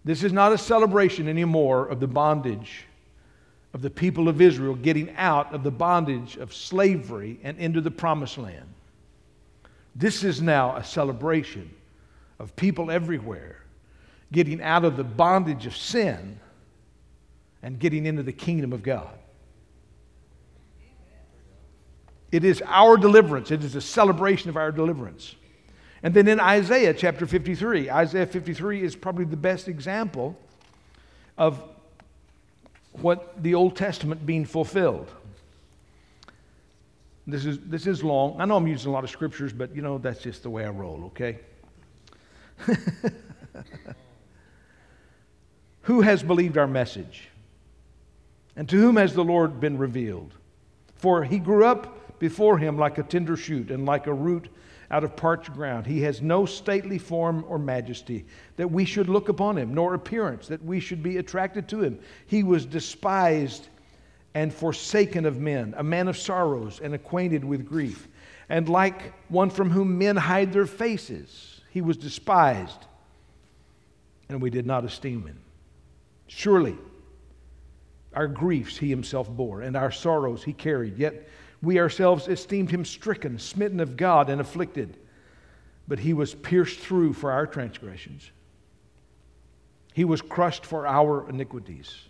This 0.04 0.24
is 0.24 0.32
not 0.32 0.52
a 0.52 0.58
celebration 0.58 1.28
anymore 1.28 1.86
of 1.86 2.00
the 2.00 2.06
bondage 2.06 2.84
of 3.74 3.82
the 3.82 3.90
people 3.90 4.28
of 4.28 4.40
Israel 4.40 4.74
getting 4.74 5.14
out 5.16 5.52
of 5.52 5.62
the 5.62 5.70
bondage 5.70 6.36
of 6.36 6.54
slavery 6.54 7.38
and 7.42 7.58
into 7.58 7.80
the 7.80 7.90
promised 7.90 8.38
land. 8.38 8.66
This 9.98 10.22
is 10.24 10.42
now 10.42 10.76
a 10.76 10.84
celebration 10.84 11.74
of 12.38 12.54
people 12.54 12.90
everywhere 12.90 13.62
getting 14.30 14.60
out 14.60 14.84
of 14.84 14.96
the 14.96 15.04
bondage 15.04 15.64
of 15.64 15.74
sin 15.74 16.38
and 17.62 17.78
getting 17.78 18.04
into 18.04 18.22
the 18.22 18.32
kingdom 18.32 18.74
of 18.74 18.82
God. 18.82 19.18
It 22.30 22.44
is 22.44 22.62
our 22.66 22.98
deliverance, 22.98 23.50
it 23.50 23.64
is 23.64 23.74
a 23.74 23.80
celebration 23.80 24.50
of 24.50 24.56
our 24.58 24.70
deliverance. 24.70 25.34
And 26.02 26.12
then 26.12 26.28
in 26.28 26.40
Isaiah 26.40 26.92
chapter 26.92 27.26
53, 27.26 27.90
Isaiah 27.90 28.26
53 28.26 28.82
is 28.82 28.94
probably 28.94 29.24
the 29.24 29.36
best 29.36 29.66
example 29.66 30.38
of 31.38 31.62
what 32.92 33.42
the 33.42 33.54
Old 33.54 33.76
Testament 33.76 34.26
being 34.26 34.44
fulfilled. 34.44 35.10
This 37.26 37.44
is, 37.44 37.58
this 37.60 37.86
is 37.86 38.04
long. 38.04 38.40
I 38.40 38.44
know 38.44 38.56
I'm 38.56 38.68
using 38.68 38.88
a 38.88 38.92
lot 38.92 39.04
of 39.04 39.10
scriptures, 39.10 39.52
but 39.52 39.74
you 39.74 39.82
know, 39.82 39.98
that's 39.98 40.22
just 40.22 40.42
the 40.44 40.50
way 40.50 40.64
I 40.64 40.70
roll, 40.70 41.04
okay? 41.06 41.40
Who 45.82 46.00
has 46.02 46.22
believed 46.22 46.56
our 46.56 46.66
message? 46.66 47.28
And 48.56 48.68
to 48.68 48.76
whom 48.76 48.96
has 48.96 49.12
the 49.14 49.24
Lord 49.24 49.60
been 49.60 49.76
revealed? 49.76 50.32
For 50.94 51.22
he 51.24 51.38
grew 51.38 51.64
up 51.64 52.18
before 52.18 52.58
him 52.58 52.78
like 52.78 52.98
a 52.98 53.02
tender 53.02 53.36
shoot 53.36 53.70
and 53.70 53.84
like 53.84 54.06
a 54.06 54.14
root 54.14 54.48
out 54.90 55.04
of 55.04 55.16
parched 55.16 55.52
ground. 55.52 55.86
He 55.86 56.00
has 56.02 56.22
no 56.22 56.46
stately 56.46 56.98
form 56.98 57.44
or 57.48 57.58
majesty 57.58 58.24
that 58.56 58.70
we 58.70 58.84
should 58.84 59.08
look 59.08 59.28
upon 59.28 59.58
him, 59.58 59.74
nor 59.74 59.94
appearance 59.94 60.48
that 60.48 60.64
we 60.64 60.80
should 60.80 61.02
be 61.02 61.18
attracted 61.18 61.68
to 61.68 61.82
him. 61.82 61.98
He 62.26 62.42
was 62.42 62.64
despised 62.64 63.68
and 64.36 64.52
forsaken 64.52 65.24
of 65.24 65.40
men, 65.40 65.74
a 65.78 65.82
man 65.82 66.08
of 66.08 66.16
sorrows 66.16 66.78
and 66.84 66.94
acquainted 66.94 67.42
with 67.42 67.66
grief. 67.66 68.06
And 68.50 68.68
like 68.68 69.14
one 69.30 69.48
from 69.48 69.70
whom 69.70 69.96
men 69.96 70.14
hide 70.14 70.52
their 70.52 70.66
faces, 70.66 71.62
he 71.70 71.80
was 71.80 71.96
despised, 71.96 72.84
and 74.28 74.42
we 74.42 74.50
did 74.50 74.66
not 74.66 74.84
esteem 74.84 75.22
him. 75.26 75.40
Surely, 76.26 76.76
our 78.12 78.28
griefs 78.28 78.76
he 78.76 78.90
himself 78.90 79.26
bore, 79.30 79.62
and 79.62 79.74
our 79.74 79.90
sorrows 79.90 80.44
he 80.44 80.52
carried. 80.52 80.98
Yet 80.98 81.26
we 81.62 81.80
ourselves 81.80 82.28
esteemed 82.28 82.70
him 82.70 82.84
stricken, 82.84 83.38
smitten 83.38 83.80
of 83.80 83.96
God, 83.96 84.28
and 84.28 84.38
afflicted. 84.38 84.98
But 85.88 85.98
he 85.98 86.12
was 86.12 86.34
pierced 86.34 86.80
through 86.80 87.14
for 87.14 87.32
our 87.32 87.46
transgressions, 87.46 88.30
he 89.94 90.04
was 90.04 90.20
crushed 90.20 90.66
for 90.66 90.86
our 90.86 91.26
iniquities. 91.26 92.02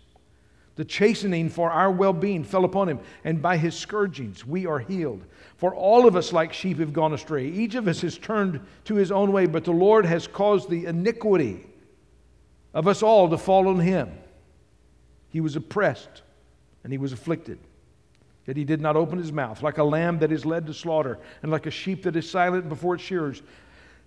The 0.77 0.85
chastening 0.85 1.49
for 1.49 1.71
our 1.71 1.91
well 1.91 2.13
being 2.13 2.43
fell 2.43 2.63
upon 2.63 2.87
him, 2.87 2.99
and 3.23 3.41
by 3.41 3.57
his 3.57 3.75
scourgings 3.75 4.45
we 4.45 4.65
are 4.67 4.79
healed. 4.79 5.25
For 5.57 5.73
all 5.73 6.07
of 6.07 6.15
us, 6.15 6.31
like 6.31 6.53
sheep, 6.53 6.77
have 6.77 6.93
gone 6.93 7.13
astray. 7.13 7.47
Each 7.47 7.73
of 7.73 7.87
us 7.87 8.01
has 8.01 8.17
turned 8.17 8.61
to 8.85 8.95
his 8.95 9.11
own 9.11 9.31
way, 9.31 9.47
but 9.47 9.63
the 9.63 9.71
Lord 9.71 10.05
has 10.05 10.27
caused 10.27 10.69
the 10.69 10.85
iniquity 10.85 11.65
of 12.75 12.87
us 12.87 13.01
all 13.01 13.27
to 13.27 13.37
fall 13.39 13.67
on 13.67 13.79
him. 13.79 14.11
He 15.29 15.41
was 15.41 15.55
oppressed 15.55 16.21
and 16.83 16.93
he 16.93 16.99
was 16.99 17.11
afflicted. 17.11 17.57
Yet 18.45 18.55
he 18.55 18.63
did 18.63 18.79
not 18.79 18.95
open 18.95 19.17
his 19.17 19.31
mouth, 19.31 19.63
like 19.63 19.79
a 19.79 19.83
lamb 19.83 20.19
that 20.19 20.31
is 20.31 20.45
led 20.45 20.67
to 20.67 20.73
slaughter, 20.73 21.19
and 21.41 21.51
like 21.51 21.65
a 21.65 21.71
sheep 21.71 22.03
that 22.03 22.15
is 22.15 22.29
silent 22.29 22.69
before 22.69 22.95
its 22.95 23.03
shearers. 23.03 23.41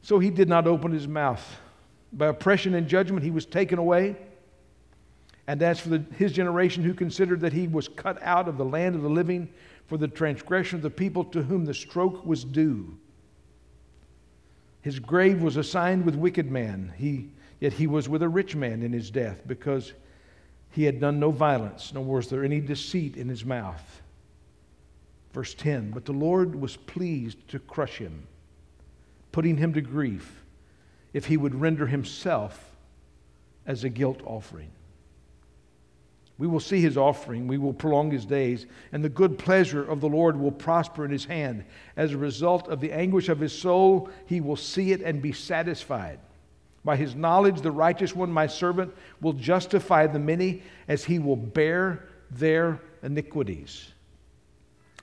So 0.02 0.18
he 0.20 0.30
did 0.30 0.48
not 0.48 0.68
open 0.68 0.92
his 0.92 1.08
mouth. 1.08 1.44
By 2.12 2.28
oppression 2.28 2.74
and 2.74 2.86
judgment 2.86 3.24
he 3.24 3.30
was 3.30 3.44
taken 3.44 3.78
away. 3.78 4.16
And 5.50 5.64
as 5.64 5.80
for 5.80 5.88
the, 5.88 6.04
his 6.16 6.30
generation 6.30 6.84
who 6.84 6.94
considered 6.94 7.40
that 7.40 7.52
he 7.52 7.66
was 7.66 7.88
cut 7.88 8.22
out 8.22 8.46
of 8.46 8.56
the 8.56 8.64
land 8.64 8.94
of 8.94 9.02
the 9.02 9.10
living 9.10 9.48
for 9.88 9.98
the 9.98 10.06
transgression 10.06 10.76
of 10.76 10.82
the 10.82 10.90
people 10.90 11.24
to 11.24 11.42
whom 11.42 11.64
the 11.64 11.74
stroke 11.74 12.24
was 12.24 12.44
due. 12.44 12.96
His 14.80 15.00
grave 15.00 15.42
was 15.42 15.56
assigned 15.56 16.04
with 16.04 16.14
wicked 16.14 16.52
man, 16.52 16.92
he, 16.96 17.30
yet 17.58 17.72
he 17.72 17.88
was 17.88 18.08
with 18.08 18.22
a 18.22 18.28
rich 18.28 18.54
man 18.54 18.84
in 18.84 18.92
his 18.92 19.10
death, 19.10 19.40
because 19.48 19.92
he 20.70 20.84
had 20.84 21.00
done 21.00 21.18
no 21.18 21.32
violence, 21.32 21.92
nor 21.92 22.04
was 22.04 22.28
there 22.28 22.44
any 22.44 22.60
deceit 22.60 23.16
in 23.16 23.28
his 23.28 23.44
mouth. 23.44 24.02
Verse 25.32 25.54
10 25.54 25.90
But 25.90 26.04
the 26.04 26.12
Lord 26.12 26.54
was 26.54 26.76
pleased 26.76 27.48
to 27.48 27.58
crush 27.58 27.98
him, 27.98 28.24
putting 29.32 29.56
him 29.56 29.72
to 29.72 29.80
grief, 29.80 30.44
if 31.12 31.26
he 31.26 31.36
would 31.36 31.60
render 31.60 31.88
himself 31.88 32.70
as 33.66 33.82
a 33.82 33.88
guilt 33.88 34.20
offering. 34.24 34.70
We 36.40 36.46
will 36.46 36.58
see 36.58 36.80
his 36.80 36.96
offering, 36.96 37.46
we 37.46 37.58
will 37.58 37.74
prolong 37.74 38.10
his 38.10 38.24
days, 38.24 38.64
and 38.92 39.04
the 39.04 39.10
good 39.10 39.38
pleasure 39.38 39.84
of 39.84 40.00
the 40.00 40.08
Lord 40.08 40.40
will 40.40 40.50
prosper 40.50 41.04
in 41.04 41.10
his 41.10 41.26
hand. 41.26 41.66
As 41.98 42.14
a 42.14 42.16
result 42.16 42.66
of 42.68 42.80
the 42.80 42.92
anguish 42.92 43.28
of 43.28 43.40
his 43.40 43.52
soul, 43.52 44.08
he 44.24 44.40
will 44.40 44.56
see 44.56 44.92
it 44.92 45.02
and 45.02 45.20
be 45.20 45.32
satisfied. 45.32 46.18
By 46.82 46.96
his 46.96 47.14
knowledge, 47.14 47.60
the 47.60 47.70
righteous 47.70 48.16
one, 48.16 48.32
my 48.32 48.46
servant, 48.46 48.94
will 49.20 49.34
justify 49.34 50.06
the 50.06 50.18
many 50.18 50.62
as 50.88 51.04
he 51.04 51.18
will 51.18 51.36
bear 51.36 52.08
their 52.30 52.80
iniquities. 53.02 53.92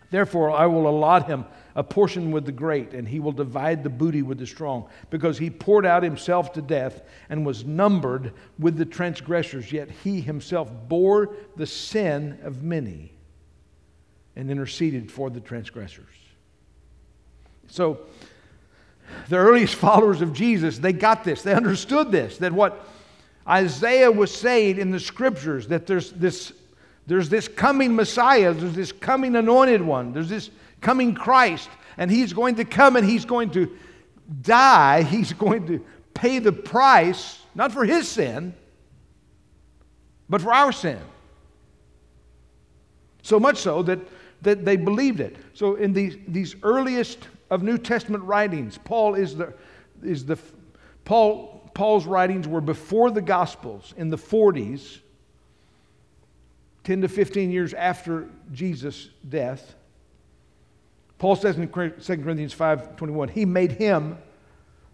Therefore, 0.09 0.51
I 0.51 0.65
will 0.65 0.87
allot 0.87 1.27
him 1.27 1.45
a 1.75 1.83
portion 1.83 2.31
with 2.31 2.45
the 2.45 2.51
great, 2.51 2.93
and 2.93 3.07
he 3.07 3.19
will 3.19 3.31
divide 3.31 3.83
the 3.83 3.89
booty 3.89 4.21
with 4.23 4.39
the 4.39 4.47
strong, 4.47 4.87
because 5.09 5.37
he 5.37 5.49
poured 5.49 5.85
out 5.85 6.01
himself 6.01 6.51
to 6.53 6.61
death 6.61 7.01
and 7.29 7.45
was 7.45 7.65
numbered 7.65 8.33
with 8.57 8.77
the 8.77 8.85
transgressors, 8.85 9.71
yet 9.71 9.89
he 10.03 10.19
himself 10.19 10.71
bore 10.87 11.35
the 11.55 11.67
sin 11.67 12.39
of 12.43 12.63
many 12.63 13.11
and 14.35 14.49
interceded 14.49 15.11
for 15.11 15.29
the 15.29 15.39
transgressors. 15.39 16.05
So, 17.67 17.99
the 19.29 19.37
earliest 19.37 19.75
followers 19.75 20.21
of 20.21 20.33
Jesus, 20.33 20.79
they 20.79 20.93
got 20.93 21.23
this. 21.23 21.41
They 21.41 21.53
understood 21.53 22.11
this, 22.11 22.37
that 22.37 22.51
what 22.51 22.87
Isaiah 23.47 24.11
was 24.11 24.33
saying 24.33 24.77
in 24.77 24.91
the 24.91 24.99
scriptures, 24.99 25.67
that 25.67 25.85
there's 25.85 26.11
this 26.11 26.53
there's 27.07 27.29
this 27.29 27.47
coming 27.47 27.95
Messiah, 27.95 28.53
there's 28.53 28.75
this 28.75 28.91
coming 28.91 29.35
anointed 29.35 29.81
one, 29.81 30.13
there's 30.13 30.29
this 30.29 30.51
coming 30.81 31.15
Christ, 31.15 31.69
and 31.97 32.11
he's 32.11 32.33
going 32.33 32.55
to 32.55 32.65
come 32.65 32.95
and 32.95 33.05
he's 33.05 33.25
going 33.25 33.49
to 33.51 33.75
die. 34.41 35.03
He's 35.09 35.33
going 35.33 35.67
to 35.67 35.85
pay 36.13 36.39
the 36.39 36.51
price, 36.51 37.39
not 37.55 37.71
for 37.71 37.85
his 37.85 38.07
sin, 38.07 38.53
but 40.29 40.41
for 40.41 40.53
our 40.53 40.71
sin. 40.71 40.99
So 43.21 43.39
much 43.39 43.57
so 43.57 43.83
that, 43.83 43.99
that 44.41 44.65
they 44.65 44.77
believed 44.77 45.19
it. 45.19 45.35
So, 45.53 45.75
in 45.75 45.93
these, 45.93 46.17
these 46.27 46.55
earliest 46.63 47.27
of 47.49 47.61
New 47.63 47.77
Testament 47.77 48.23
writings, 48.23 48.77
Paul 48.83 49.15
is 49.15 49.35
the, 49.35 49.53
is 50.03 50.25
the 50.25 50.37
Paul, 51.05 51.69
Paul's 51.73 52.05
writings 52.05 52.47
were 52.47 52.61
before 52.61 53.11
the 53.11 53.21
Gospels 53.21 53.93
in 53.97 54.09
the 54.09 54.17
40s, 54.17 54.99
10 56.87 57.01
to 57.01 57.09
15 57.09 57.51
years 57.51 57.73
after 57.73 58.29
Jesus' 58.53 59.09
death. 59.27 59.75
Paul 61.17 61.35
says 61.35 61.57
in 61.57 61.67
2 61.67 61.69
Corinthians 62.23 62.53
5:21, 62.53 63.27
he 63.27 63.43
made 63.43 63.73
him 63.73 64.17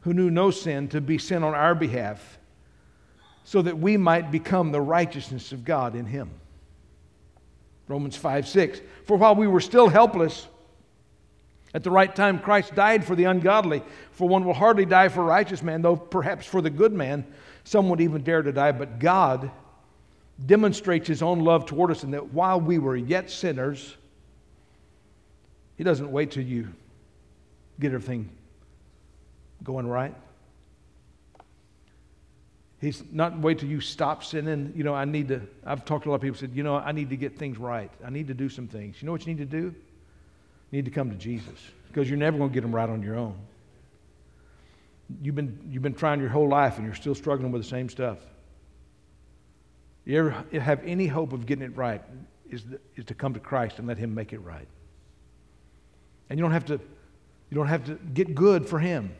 who 0.01 0.11
knew 0.11 0.31
no 0.31 0.49
sin 0.49 0.87
to 0.87 0.99
be 0.99 1.19
sin 1.19 1.43
on 1.43 1.53
our 1.53 1.75
behalf 1.75 2.39
so 3.43 3.61
that 3.61 3.77
we 3.77 3.95
might 3.95 4.31
become 4.31 4.71
the 4.71 4.81
righteousness 4.81 5.51
of 5.51 5.63
God 5.63 5.93
in 5.93 6.07
him. 6.07 6.31
Romans 7.87 8.15
5 8.15 8.47
6. 8.47 8.81
For 9.05 9.15
while 9.15 9.35
we 9.35 9.45
were 9.45 9.61
still 9.61 9.87
helpless, 9.87 10.47
at 11.75 11.83
the 11.83 11.91
right 11.91 12.15
time 12.15 12.39
Christ 12.39 12.73
died 12.73 13.05
for 13.05 13.15
the 13.15 13.25
ungodly. 13.25 13.83
For 14.13 14.27
one 14.27 14.45
will 14.45 14.55
hardly 14.55 14.85
die 14.85 15.09
for 15.09 15.21
a 15.21 15.25
righteous 15.25 15.61
man, 15.61 15.83
though 15.83 15.97
perhaps 15.97 16.47
for 16.47 16.59
the 16.59 16.71
good 16.71 16.91
man 16.91 17.23
some 17.63 17.87
would 17.89 18.01
even 18.01 18.23
dare 18.23 18.41
to 18.41 18.51
die. 18.51 18.71
But 18.71 18.97
God 18.97 19.51
demonstrates 20.45 21.07
his 21.07 21.21
own 21.21 21.39
love 21.39 21.65
toward 21.65 21.91
us 21.91 22.03
in 22.03 22.11
that 22.11 22.33
while 22.33 22.59
we 22.59 22.79
were 22.79 22.95
yet 22.95 23.29
sinners, 23.29 23.95
he 25.77 25.83
doesn't 25.83 26.11
wait 26.11 26.31
till 26.31 26.43
you 26.43 26.73
get 27.79 27.93
everything 27.93 28.29
going 29.63 29.87
right. 29.87 30.13
He's 32.81 33.01
not 33.11 33.39
wait 33.39 33.59
till 33.59 33.69
you 33.69 33.79
stop 33.79 34.25
sinning. 34.25 34.73
You 34.75 34.83
know, 34.83 34.93
I 34.93 35.05
need 35.05 35.29
to, 35.29 35.41
I've 35.65 35.85
talked 35.85 36.03
to 36.03 36.09
a 36.09 36.11
lot 36.11 36.17
of 36.17 36.21
people 36.21 36.37
said, 36.37 36.51
you 36.53 36.63
know, 36.63 36.75
I 36.75 36.91
need 36.91 37.09
to 37.11 37.15
get 37.15 37.37
things 37.37 37.57
right. 37.57 37.89
I 38.05 38.09
need 38.09 38.27
to 38.27 38.33
do 38.33 38.49
some 38.49 38.67
things. 38.67 39.01
You 39.01 39.05
know 39.05 39.13
what 39.13 39.25
you 39.25 39.33
need 39.33 39.49
to 39.49 39.61
do? 39.61 39.67
You 39.67 39.73
need 40.71 40.85
to 40.85 40.91
come 40.91 41.09
to 41.09 41.15
Jesus 41.15 41.59
because 41.87 42.09
you're 42.09 42.19
never 42.19 42.37
going 42.37 42.49
to 42.49 42.53
get 42.53 42.61
them 42.61 42.75
right 42.75 42.89
on 42.89 43.01
your 43.01 43.15
own. 43.15 43.37
You've 45.21 45.35
been, 45.35 45.57
you've 45.69 45.83
been 45.83 45.93
trying 45.93 46.19
your 46.19 46.29
whole 46.29 46.49
life 46.49 46.77
and 46.77 46.85
you're 46.85 46.95
still 46.95 47.15
struggling 47.15 47.51
with 47.51 47.61
the 47.61 47.67
same 47.67 47.87
stuff. 47.87 48.17
You 50.05 50.19
ever 50.19 50.59
have 50.59 50.81
any 50.85 51.07
hope 51.07 51.31
of 51.33 51.45
getting 51.45 51.63
it 51.63 51.75
right 51.77 52.01
is, 52.49 52.63
the, 52.65 52.79
is 52.95 53.05
to 53.05 53.13
come 53.13 53.33
to 53.33 53.39
Christ 53.39 53.79
and 53.79 53.87
let 53.87 53.97
Him 53.97 54.13
make 54.13 54.33
it 54.33 54.39
right. 54.39 54.67
And 56.29 56.37
you 56.37 56.43
don't 56.43 56.51
have 56.51 56.65
to, 56.65 56.73
you 56.73 57.55
don't 57.55 57.67
have 57.67 57.85
to 57.85 57.95
get 58.13 58.35
good 58.35 58.67
for 58.67 58.79
Him. 58.79 59.13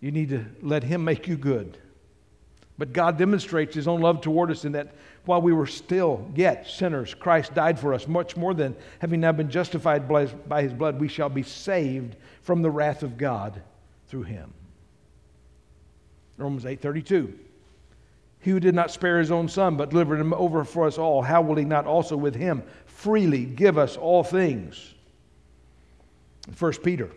You 0.00 0.12
need 0.12 0.28
to 0.28 0.44
let 0.62 0.84
Him 0.84 1.04
make 1.04 1.26
you 1.26 1.36
good. 1.36 1.78
But 2.78 2.92
God 2.92 3.18
demonstrates 3.18 3.74
His 3.74 3.88
own 3.88 4.00
love 4.00 4.20
toward 4.20 4.50
us 4.50 4.64
in 4.64 4.72
that 4.72 4.94
while 5.24 5.42
we 5.42 5.52
were 5.52 5.66
still 5.66 6.30
yet 6.36 6.68
sinners, 6.68 7.12
Christ 7.14 7.54
died 7.54 7.80
for 7.80 7.92
us, 7.92 8.06
much 8.06 8.36
more 8.36 8.54
than 8.54 8.76
having 9.00 9.20
now 9.20 9.32
been 9.32 9.50
justified 9.50 10.06
by 10.08 10.62
His 10.62 10.72
blood, 10.72 11.00
we 11.00 11.08
shall 11.08 11.30
be 11.30 11.42
saved 11.42 12.14
from 12.42 12.62
the 12.62 12.70
wrath 12.70 13.02
of 13.02 13.18
God 13.18 13.62
through 14.06 14.24
Him. 14.24 14.52
Romans 16.36 16.64
8:32. 16.64 17.45
He 18.46 18.52
who 18.52 18.60
did 18.60 18.76
not 18.76 18.92
spare 18.92 19.18
his 19.18 19.32
own 19.32 19.48
son, 19.48 19.76
but 19.76 19.90
delivered 19.90 20.20
him 20.20 20.32
over 20.32 20.62
for 20.62 20.86
us 20.86 20.98
all, 20.98 21.20
how 21.20 21.42
will 21.42 21.56
he 21.56 21.64
not 21.64 21.84
also 21.84 22.16
with 22.16 22.36
him 22.36 22.62
freely 22.84 23.44
give 23.44 23.76
us 23.76 23.96
all 23.96 24.22
things? 24.22 24.94
1 26.56 26.72
Peter 26.84 27.10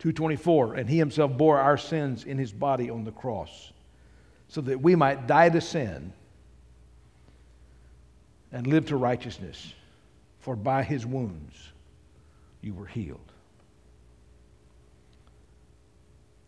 2:24 0.00 0.76
and 0.76 0.86
he 0.86 0.98
himself 0.98 1.34
bore 1.34 1.58
our 1.58 1.78
sins 1.78 2.24
in 2.24 2.36
his 2.36 2.52
body 2.52 2.90
on 2.90 3.04
the 3.04 3.10
cross 3.10 3.72
so 4.48 4.60
that 4.60 4.82
we 4.82 4.94
might 4.94 5.26
die 5.26 5.48
to 5.48 5.62
sin 5.62 6.12
and 8.52 8.66
live 8.66 8.84
to 8.84 8.98
righteousness 8.98 9.72
for 10.40 10.54
by 10.54 10.82
his 10.82 11.06
wounds 11.06 11.72
you 12.60 12.74
were 12.74 12.84
healed 12.84 13.31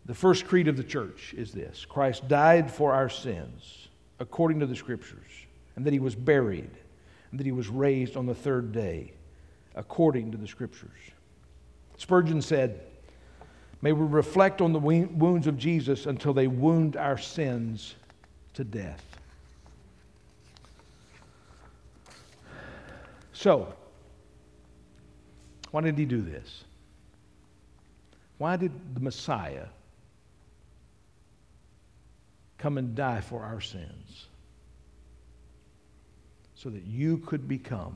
the 0.05 0.13
first 0.13 0.45
creed 0.45 0.67
of 0.67 0.77
the 0.77 0.83
church 0.83 1.33
is 1.37 1.51
this 1.51 1.85
Christ 1.85 2.27
died 2.27 2.69
for 2.71 2.93
our 2.93 3.09
sins 3.09 3.87
according 4.19 4.59
to 4.59 4.65
the 4.65 4.75
scriptures 4.75 5.31
and 5.75 5.85
that 5.85 5.93
he 5.93 5.99
was 5.99 6.15
buried 6.15 6.71
and 7.31 7.39
that 7.39 7.45
he 7.45 7.51
was 7.51 7.67
raised 7.67 8.15
on 8.15 8.25
the 8.25 8.35
third 8.35 8.71
day 8.71 9.11
according 9.75 10.31
to 10.31 10.37
the 10.37 10.47
scriptures 10.47 10.91
Spurgeon 11.97 12.41
said 12.41 12.81
May 13.81 13.91
we 13.91 14.05
reflect 14.05 14.61
on 14.61 14.73
the 14.73 14.79
wounds 14.79 15.45
of 15.45 15.59
Jesus 15.59 16.07
until 16.07 16.33
they 16.33 16.47
wound 16.47 16.97
our 16.97 17.19
sins 17.19 17.93
to 18.55 18.63
death. 18.63 19.03
So, 23.31 23.75
why 25.69 25.81
did 25.81 25.99
he 25.99 26.05
do 26.05 26.21
this? 26.21 26.63
Why 28.39 28.55
did 28.55 28.71
the 28.95 29.01
Messiah 29.01 29.67
come 32.65 32.79
and 32.79 32.95
die 32.95 33.21
for 33.21 33.43
our 33.43 33.61
sins? 33.61 34.25
So 36.55 36.71
that 36.71 36.83
you 36.83 37.19
could 37.19 37.47
become 37.47 37.95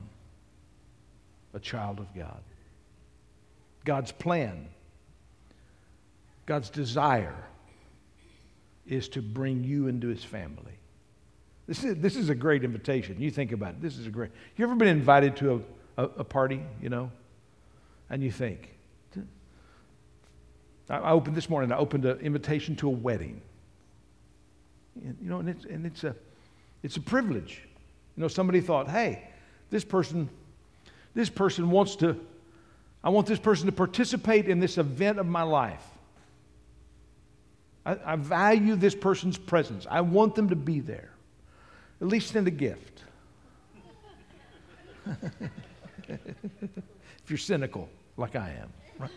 a 1.54 1.58
child 1.58 1.98
of 1.98 2.14
God. 2.14 2.40
God's 3.84 4.12
plan 4.12 4.68
God's 6.46 6.70
desire 6.70 7.36
is 8.86 9.08
to 9.10 9.22
bring 9.22 9.64
you 9.64 9.88
into 9.88 10.06
his 10.06 10.22
family. 10.22 10.78
This 11.66 11.82
is, 11.84 11.96
this 11.96 12.16
is 12.16 12.28
a 12.28 12.34
great 12.34 12.62
invitation. 12.62 13.20
You 13.20 13.30
think 13.30 13.50
about 13.50 13.70
it. 13.70 13.82
This 13.82 13.98
is 13.98 14.06
a 14.06 14.10
great. 14.10 14.30
You 14.56 14.64
ever 14.64 14.76
been 14.76 14.88
invited 14.88 15.36
to 15.36 15.64
a, 15.96 16.02
a, 16.02 16.10
a 16.18 16.24
party, 16.24 16.60
you 16.80 16.88
know, 16.88 17.10
and 18.08 18.22
you 18.22 18.30
think, 18.30 18.76
I 20.88 21.10
opened 21.10 21.36
this 21.36 21.48
morning, 21.48 21.72
I 21.72 21.76
opened 21.76 22.04
an 22.04 22.18
invitation 22.18 22.76
to 22.76 22.88
a 22.88 22.92
wedding. 22.92 23.42
You 25.02 25.14
know, 25.20 25.38
and 25.38 25.48
it's, 25.48 25.64
and 25.64 25.86
it's, 25.86 26.04
a, 26.04 26.14
it's 26.82 26.96
a 26.96 27.00
privilege. 27.00 27.62
You 28.16 28.22
know, 28.22 28.28
somebody 28.28 28.60
thought, 28.60 28.88
hey, 28.88 29.28
this 29.70 29.84
person, 29.84 30.28
this 31.14 31.30
person 31.30 31.70
wants 31.70 31.96
to, 31.96 32.18
I 33.02 33.08
want 33.10 33.26
this 33.26 33.38
person 33.38 33.66
to 33.66 33.72
participate 33.72 34.48
in 34.48 34.60
this 34.60 34.78
event 34.78 35.18
of 35.18 35.26
my 35.26 35.42
life. 35.42 35.84
I, 37.86 37.96
I 38.04 38.16
value 38.16 38.76
this 38.76 38.94
person's 38.94 39.38
presence. 39.38 39.86
I 39.90 40.02
want 40.02 40.34
them 40.34 40.50
to 40.50 40.56
be 40.56 40.80
there. 40.80 41.10
At 42.00 42.08
least 42.08 42.32
send 42.32 42.46
a 42.46 42.50
gift. 42.50 43.04
if 46.08 47.28
you're 47.28 47.38
cynical, 47.38 47.88
like 48.16 48.36
I 48.36 48.50
am, 48.50 48.72
right? 48.98 49.10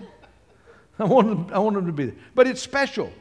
I 1.00 1.06
want, 1.06 1.28
them, 1.28 1.48
I 1.54 1.60
want 1.60 1.76
them 1.76 1.88
to 1.88 1.92
be 1.92 2.06
there. 2.06 2.16
But 2.36 2.48
it's 2.48 2.62
special. 2.62 3.12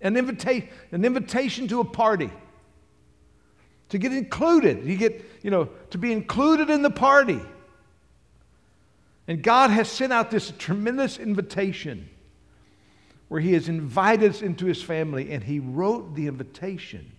An, 0.00 0.16
invita- 0.16 0.68
an 0.92 1.04
invitation 1.04 1.68
to 1.68 1.80
a 1.80 1.84
party. 1.84 2.30
To 3.90 3.98
get 3.98 4.12
included. 4.12 4.84
You 4.84 4.96
get, 4.96 5.24
you 5.42 5.50
know, 5.50 5.70
to 5.90 5.98
be 5.98 6.12
included 6.12 6.70
in 6.70 6.82
the 6.82 6.90
party. 6.90 7.40
And 9.28 9.42
God 9.42 9.70
has 9.70 9.88
sent 9.88 10.12
out 10.12 10.30
this 10.30 10.52
tremendous 10.58 11.18
invitation 11.18 12.08
where 13.28 13.40
he 13.40 13.54
has 13.54 13.68
invited 13.68 14.30
us 14.30 14.42
into 14.42 14.66
his 14.66 14.80
family, 14.80 15.32
and 15.32 15.42
he 15.42 15.58
wrote 15.58 16.14
the 16.14 16.28
invitation 16.28 17.10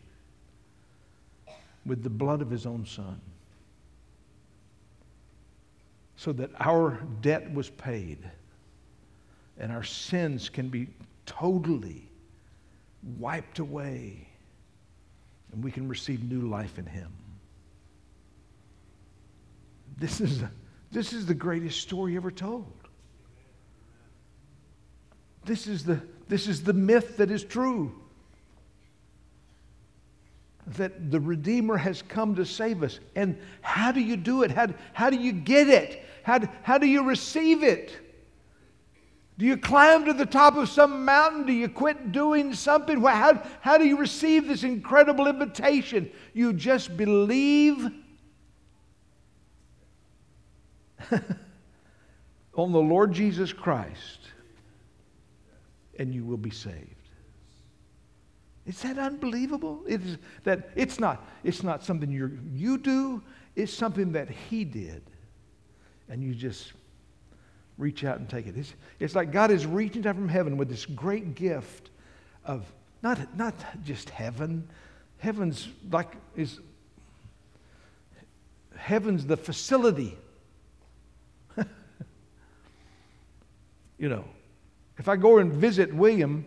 with 1.85 2.03
the 2.03 2.09
blood 2.09 2.41
of 2.41 2.49
his 2.49 2.65
own 2.65 2.85
son 2.85 3.19
so 6.17 6.33
that 6.33 6.49
our 6.59 6.99
debt 7.21 7.53
was 7.53 7.69
paid 7.69 8.17
and 9.59 9.71
our 9.71 9.83
sins 9.83 10.49
can 10.49 10.67
be 10.67 10.87
totally 11.25 12.06
wiped 13.19 13.59
away 13.59 14.27
and 15.51 15.63
we 15.63 15.71
can 15.71 15.87
receive 15.87 16.23
new 16.23 16.41
life 16.41 16.77
in 16.77 16.85
him. 16.85 17.11
This 19.97 20.21
is, 20.21 20.43
this 20.91 21.13
is 21.13 21.25
the 21.25 21.33
greatest 21.33 21.81
story 21.81 22.15
ever 22.15 22.31
told. 22.31 22.71
This 25.45 25.67
is 25.67 25.83
the, 25.85 26.01
this 26.27 26.47
is 26.47 26.63
the 26.63 26.73
myth 26.73 27.17
that 27.17 27.31
is 27.31 27.43
true. 27.43 27.93
That 30.75 31.09
the 31.09 31.19
Redeemer 31.19 31.77
has 31.77 32.01
come 32.01 32.35
to 32.35 32.45
save 32.45 32.83
us. 32.83 32.99
And 33.15 33.37
how 33.61 33.93
do 33.93 34.01
you 34.01 34.17
do 34.17 34.43
it? 34.43 34.51
How, 34.51 34.67
how 34.91 35.09
do 35.09 35.15
you 35.15 35.31
get 35.31 35.69
it? 35.69 36.03
How, 36.23 36.41
how 36.63 36.77
do 36.77 36.85
you 36.85 37.03
receive 37.03 37.63
it? 37.63 38.06
Do 39.37 39.45
you 39.45 39.55
climb 39.55 40.05
to 40.05 40.13
the 40.13 40.25
top 40.25 40.55
of 40.55 40.67
some 40.67 41.05
mountain? 41.05 41.45
Do 41.45 41.53
you 41.53 41.69
quit 41.69 42.11
doing 42.11 42.53
something? 42.53 43.01
How, 43.01 43.39
how 43.61 43.77
do 43.77 43.85
you 43.85 43.97
receive 43.97 44.47
this 44.47 44.63
incredible 44.63 45.27
invitation? 45.27 46.09
You 46.33 46.53
just 46.53 46.97
believe 46.97 47.91
on 52.55 52.71
the 52.71 52.81
Lord 52.81 53.13
Jesus 53.13 53.53
Christ 53.53 54.19
and 55.99 56.13
you 56.13 56.25
will 56.25 56.37
be 56.37 56.49
saved. 56.49 56.95
Is 58.65 58.81
that 58.81 58.97
unbelievable? 58.97 59.83
It 59.87 60.01
is 60.01 60.17
that 60.43 60.71
it's 60.75 60.99
not, 60.99 61.25
it's 61.43 61.63
not 61.63 61.83
something 61.83 62.11
you 62.11 62.37
you 62.51 62.77
do, 62.77 63.23
it's 63.55 63.73
something 63.73 64.11
that 64.11 64.29
he 64.29 64.65
did. 64.65 65.03
And 66.09 66.23
you 66.23 66.35
just 66.35 66.73
reach 67.77 68.03
out 68.03 68.19
and 68.19 68.27
take 68.29 68.47
it. 68.47 68.57
It's, 68.57 68.73
it's 68.99 69.15
like 69.15 69.31
God 69.31 69.51
is 69.51 69.65
reaching 69.65 70.01
down 70.01 70.15
from 70.15 70.29
heaven 70.29 70.57
with 70.57 70.69
this 70.69 70.85
great 70.85 71.35
gift 71.35 71.89
of 72.45 72.65
not, 73.03 73.37
not 73.37 73.53
just 73.85 74.09
heaven. 74.09 74.67
Heaven's 75.19 75.67
like 75.91 76.15
is 76.35 76.59
heaven's 78.75 79.25
the 79.25 79.37
facility. 79.37 80.17
you 83.97 84.09
know, 84.09 84.23
if 84.97 85.09
I 85.09 85.15
go 85.15 85.37
and 85.39 85.51
visit 85.53 85.93
William, 85.93 86.45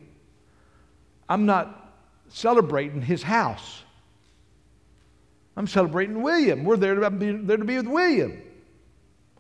I'm 1.29 1.47
not 1.47 1.95
celebrating 2.29 3.03
his 3.03 3.23
house. 3.23 3.83
I'm 5.57 5.67
celebrating 5.67 6.23
William. 6.23 6.65
We're 6.65 6.77
there 6.77 6.95
to 6.95 7.11
be, 7.11 7.33
there 7.33 7.57
to 7.57 7.65
be 7.65 7.77
with 7.77 7.87
William. 7.87 8.41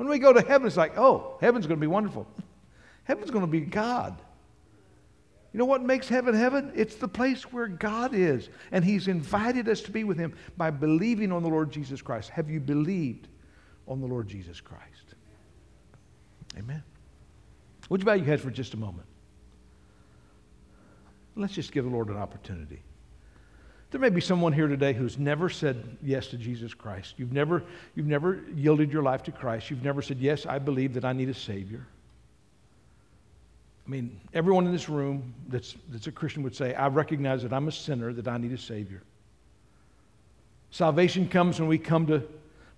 When 0.00 0.08
we 0.08 0.18
go 0.18 0.32
to 0.32 0.40
heaven, 0.40 0.66
it's 0.66 0.78
like, 0.78 0.96
oh, 0.96 1.36
heaven's 1.42 1.66
going 1.66 1.78
to 1.78 1.80
be 1.80 1.86
wonderful. 1.86 2.26
Heaven's 3.04 3.30
going 3.30 3.44
to 3.44 3.50
be 3.50 3.60
God. 3.60 4.18
You 5.52 5.58
know 5.58 5.66
what 5.66 5.82
makes 5.82 6.08
heaven 6.08 6.34
heaven? 6.34 6.72
It's 6.74 6.94
the 6.94 7.06
place 7.06 7.52
where 7.52 7.66
God 7.66 8.14
is. 8.14 8.48
And 8.72 8.82
He's 8.82 9.08
invited 9.08 9.68
us 9.68 9.82
to 9.82 9.90
be 9.90 10.04
with 10.04 10.16
Him 10.16 10.34
by 10.56 10.70
believing 10.70 11.32
on 11.32 11.42
the 11.42 11.50
Lord 11.50 11.70
Jesus 11.70 12.00
Christ. 12.00 12.30
Have 12.30 12.48
you 12.48 12.60
believed 12.60 13.28
on 13.86 14.00
the 14.00 14.06
Lord 14.06 14.26
Jesus 14.26 14.58
Christ? 14.58 15.16
Amen. 16.56 16.82
Would 17.90 18.00
you 18.00 18.06
bow 18.06 18.14
your 18.14 18.24
head 18.24 18.40
for 18.40 18.50
just 18.50 18.72
a 18.72 18.78
moment? 18.78 19.06
Let's 21.36 21.52
just 21.52 21.72
give 21.72 21.84
the 21.84 21.90
Lord 21.90 22.08
an 22.08 22.16
opportunity. 22.16 22.80
There 23.90 24.00
may 24.00 24.08
be 24.08 24.20
someone 24.20 24.52
here 24.52 24.68
today 24.68 24.92
who's 24.92 25.18
never 25.18 25.48
said 25.48 25.96
yes 26.02 26.28
to 26.28 26.36
Jesus 26.36 26.74
Christ. 26.74 27.14
You've 27.16 27.32
never, 27.32 27.64
you've 27.96 28.06
never 28.06 28.44
yielded 28.54 28.92
your 28.92 29.02
life 29.02 29.24
to 29.24 29.32
Christ. 29.32 29.68
You've 29.68 29.82
never 29.82 30.00
said, 30.00 30.18
Yes, 30.20 30.46
I 30.46 30.58
believe 30.60 30.94
that 30.94 31.04
I 31.04 31.12
need 31.12 31.28
a 31.28 31.34
Savior. 31.34 31.86
I 33.86 33.90
mean, 33.90 34.20
everyone 34.32 34.66
in 34.66 34.72
this 34.72 34.88
room 34.88 35.34
that's, 35.48 35.74
that's 35.88 36.06
a 36.06 36.12
Christian 36.12 36.44
would 36.44 36.54
say, 36.54 36.74
I 36.74 36.86
recognize 36.86 37.42
that 37.42 37.52
I'm 37.52 37.66
a 37.66 37.72
sinner, 37.72 38.12
that 38.12 38.28
I 38.28 38.38
need 38.38 38.52
a 38.52 38.58
Savior. 38.58 39.02
Salvation 40.70 41.28
comes 41.28 41.58
when 41.58 41.68
we 41.68 41.78
come 41.78 42.06
to, 42.06 42.22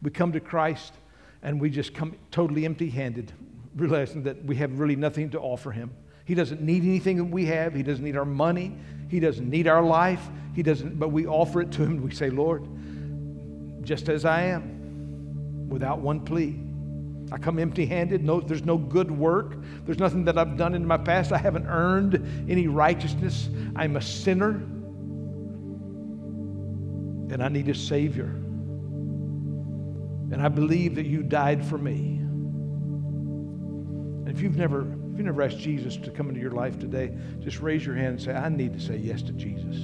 we 0.01 0.11
come 0.11 0.33
to 0.33 0.41
Christ 0.41 0.95
and 1.43 1.61
we 1.61 1.69
just 1.69 1.93
come 1.93 2.17
totally 2.31 2.65
empty 2.65 2.89
handed, 2.89 3.33
realizing 3.77 4.23
that 4.23 4.43
we 4.47 4.57
have 4.57 4.79
really 4.79 4.97
nothing 4.97 5.29
to 5.31 5.41
offer 5.41 5.71
Him. 5.71 5.91
He 6.25 6.35
doesn't 6.35 6.61
need 6.61 6.85
anything 6.85 7.17
that 7.17 7.25
we 7.25 7.47
have. 7.47 7.75
He 7.75 7.83
doesn't 7.83 8.05
need 8.05 8.17
our 8.17 8.25
money. 8.25 8.77
He 9.09 9.21
doesn't 9.21 9.49
need 9.49 9.67
our 9.67 9.83
life. 9.83 10.29
He 10.55 10.63
doesn't, 10.63 10.99
but 10.99 11.09
we 11.09 11.27
offer 11.27 11.61
it 11.61 11.73
to 11.73 11.83
Him. 11.83 12.03
We 12.03 12.15
say, 12.15 12.31
Lord, 12.31 12.67
just 13.83 14.09
as 14.09 14.25
I 14.25 14.43
am, 14.43 15.69
without 15.69 16.01
one 16.01 16.21
plea. 16.21 16.59
I 17.33 17.39
come 17.39 17.59
empty 17.59 17.87
handed. 17.87 18.23
No, 18.23 18.41
there's 18.41 18.65
no 18.65 18.77
good 18.77 19.11
work. 19.11 19.57
There's 19.87 19.99
nothing 19.99 20.25
that 20.27 20.37
I've 20.37 20.59
done 20.59 20.75
in 20.75 20.87
my 20.87 20.99
past. 20.99 21.33
I 21.33 21.39
haven't 21.39 21.67
earned 21.67 22.47
any 22.49 22.67
righteousness. 22.67 23.49
I'm 23.75 23.97
a 23.97 24.03
sinner. 24.03 24.51
And 27.33 27.43
I 27.43 27.49
need 27.49 27.69
a 27.71 27.75
Savior. 27.75 28.27
And 30.31 30.43
I 30.43 30.49
believe 30.49 30.95
that 30.97 31.07
you 31.07 31.23
died 31.23 31.65
for 31.65 31.79
me. 31.79 32.19
And 34.19 34.29
if 34.29 34.43
you've 34.43 34.57
never, 34.59 34.83
if 35.13 35.19
you 35.19 35.25
never 35.25 35.43
asked 35.43 35.59
Jesus 35.59 35.99
to 35.99 36.11
come 36.11 36.31
into 36.31 36.41
your 36.41 36.53
life 36.53 36.79
today, 36.79 37.13
just 37.41 37.61
raise 37.61 37.85
your 37.85 37.95
hand 37.95 38.09
and 38.09 38.23
say, 38.23 38.33
I 38.33 38.49
need 38.49 38.73
to 38.73 38.81
say 38.81 38.97
yes 38.97 39.21
to 39.23 39.33
Jesus. 39.33 39.77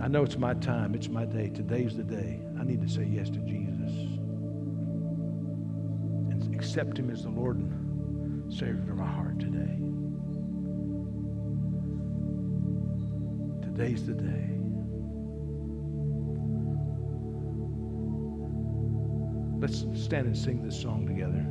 I 0.00 0.06
know 0.06 0.22
it's 0.22 0.38
my 0.38 0.54
time, 0.54 0.94
it's 0.94 1.08
my 1.08 1.24
day. 1.24 1.50
Today's 1.50 1.96
the 1.96 2.04
day. 2.04 2.40
I 2.58 2.62
need 2.62 2.80
to 2.82 2.88
say 2.88 3.04
yes 3.04 3.28
to 3.30 3.38
Jesus 3.38 3.90
And 6.30 6.54
accept 6.54 6.98
Him 6.98 7.10
as 7.10 7.24
the 7.24 7.30
Lord 7.30 7.56
and 7.56 8.52
Savior 8.52 8.92
of 8.92 8.96
my 8.96 9.06
heart 9.06 9.40
today. 9.40 9.76
Today's 13.62 14.06
the 14.06 14.14
day. 14.14 14.46
Let's 19.58 19.84
stand 20.00 20.28
and 20.28 20.38
sing 20.38 20.62
this 20.62 20.80
song 20.80 21.06
together. 21.06 21.44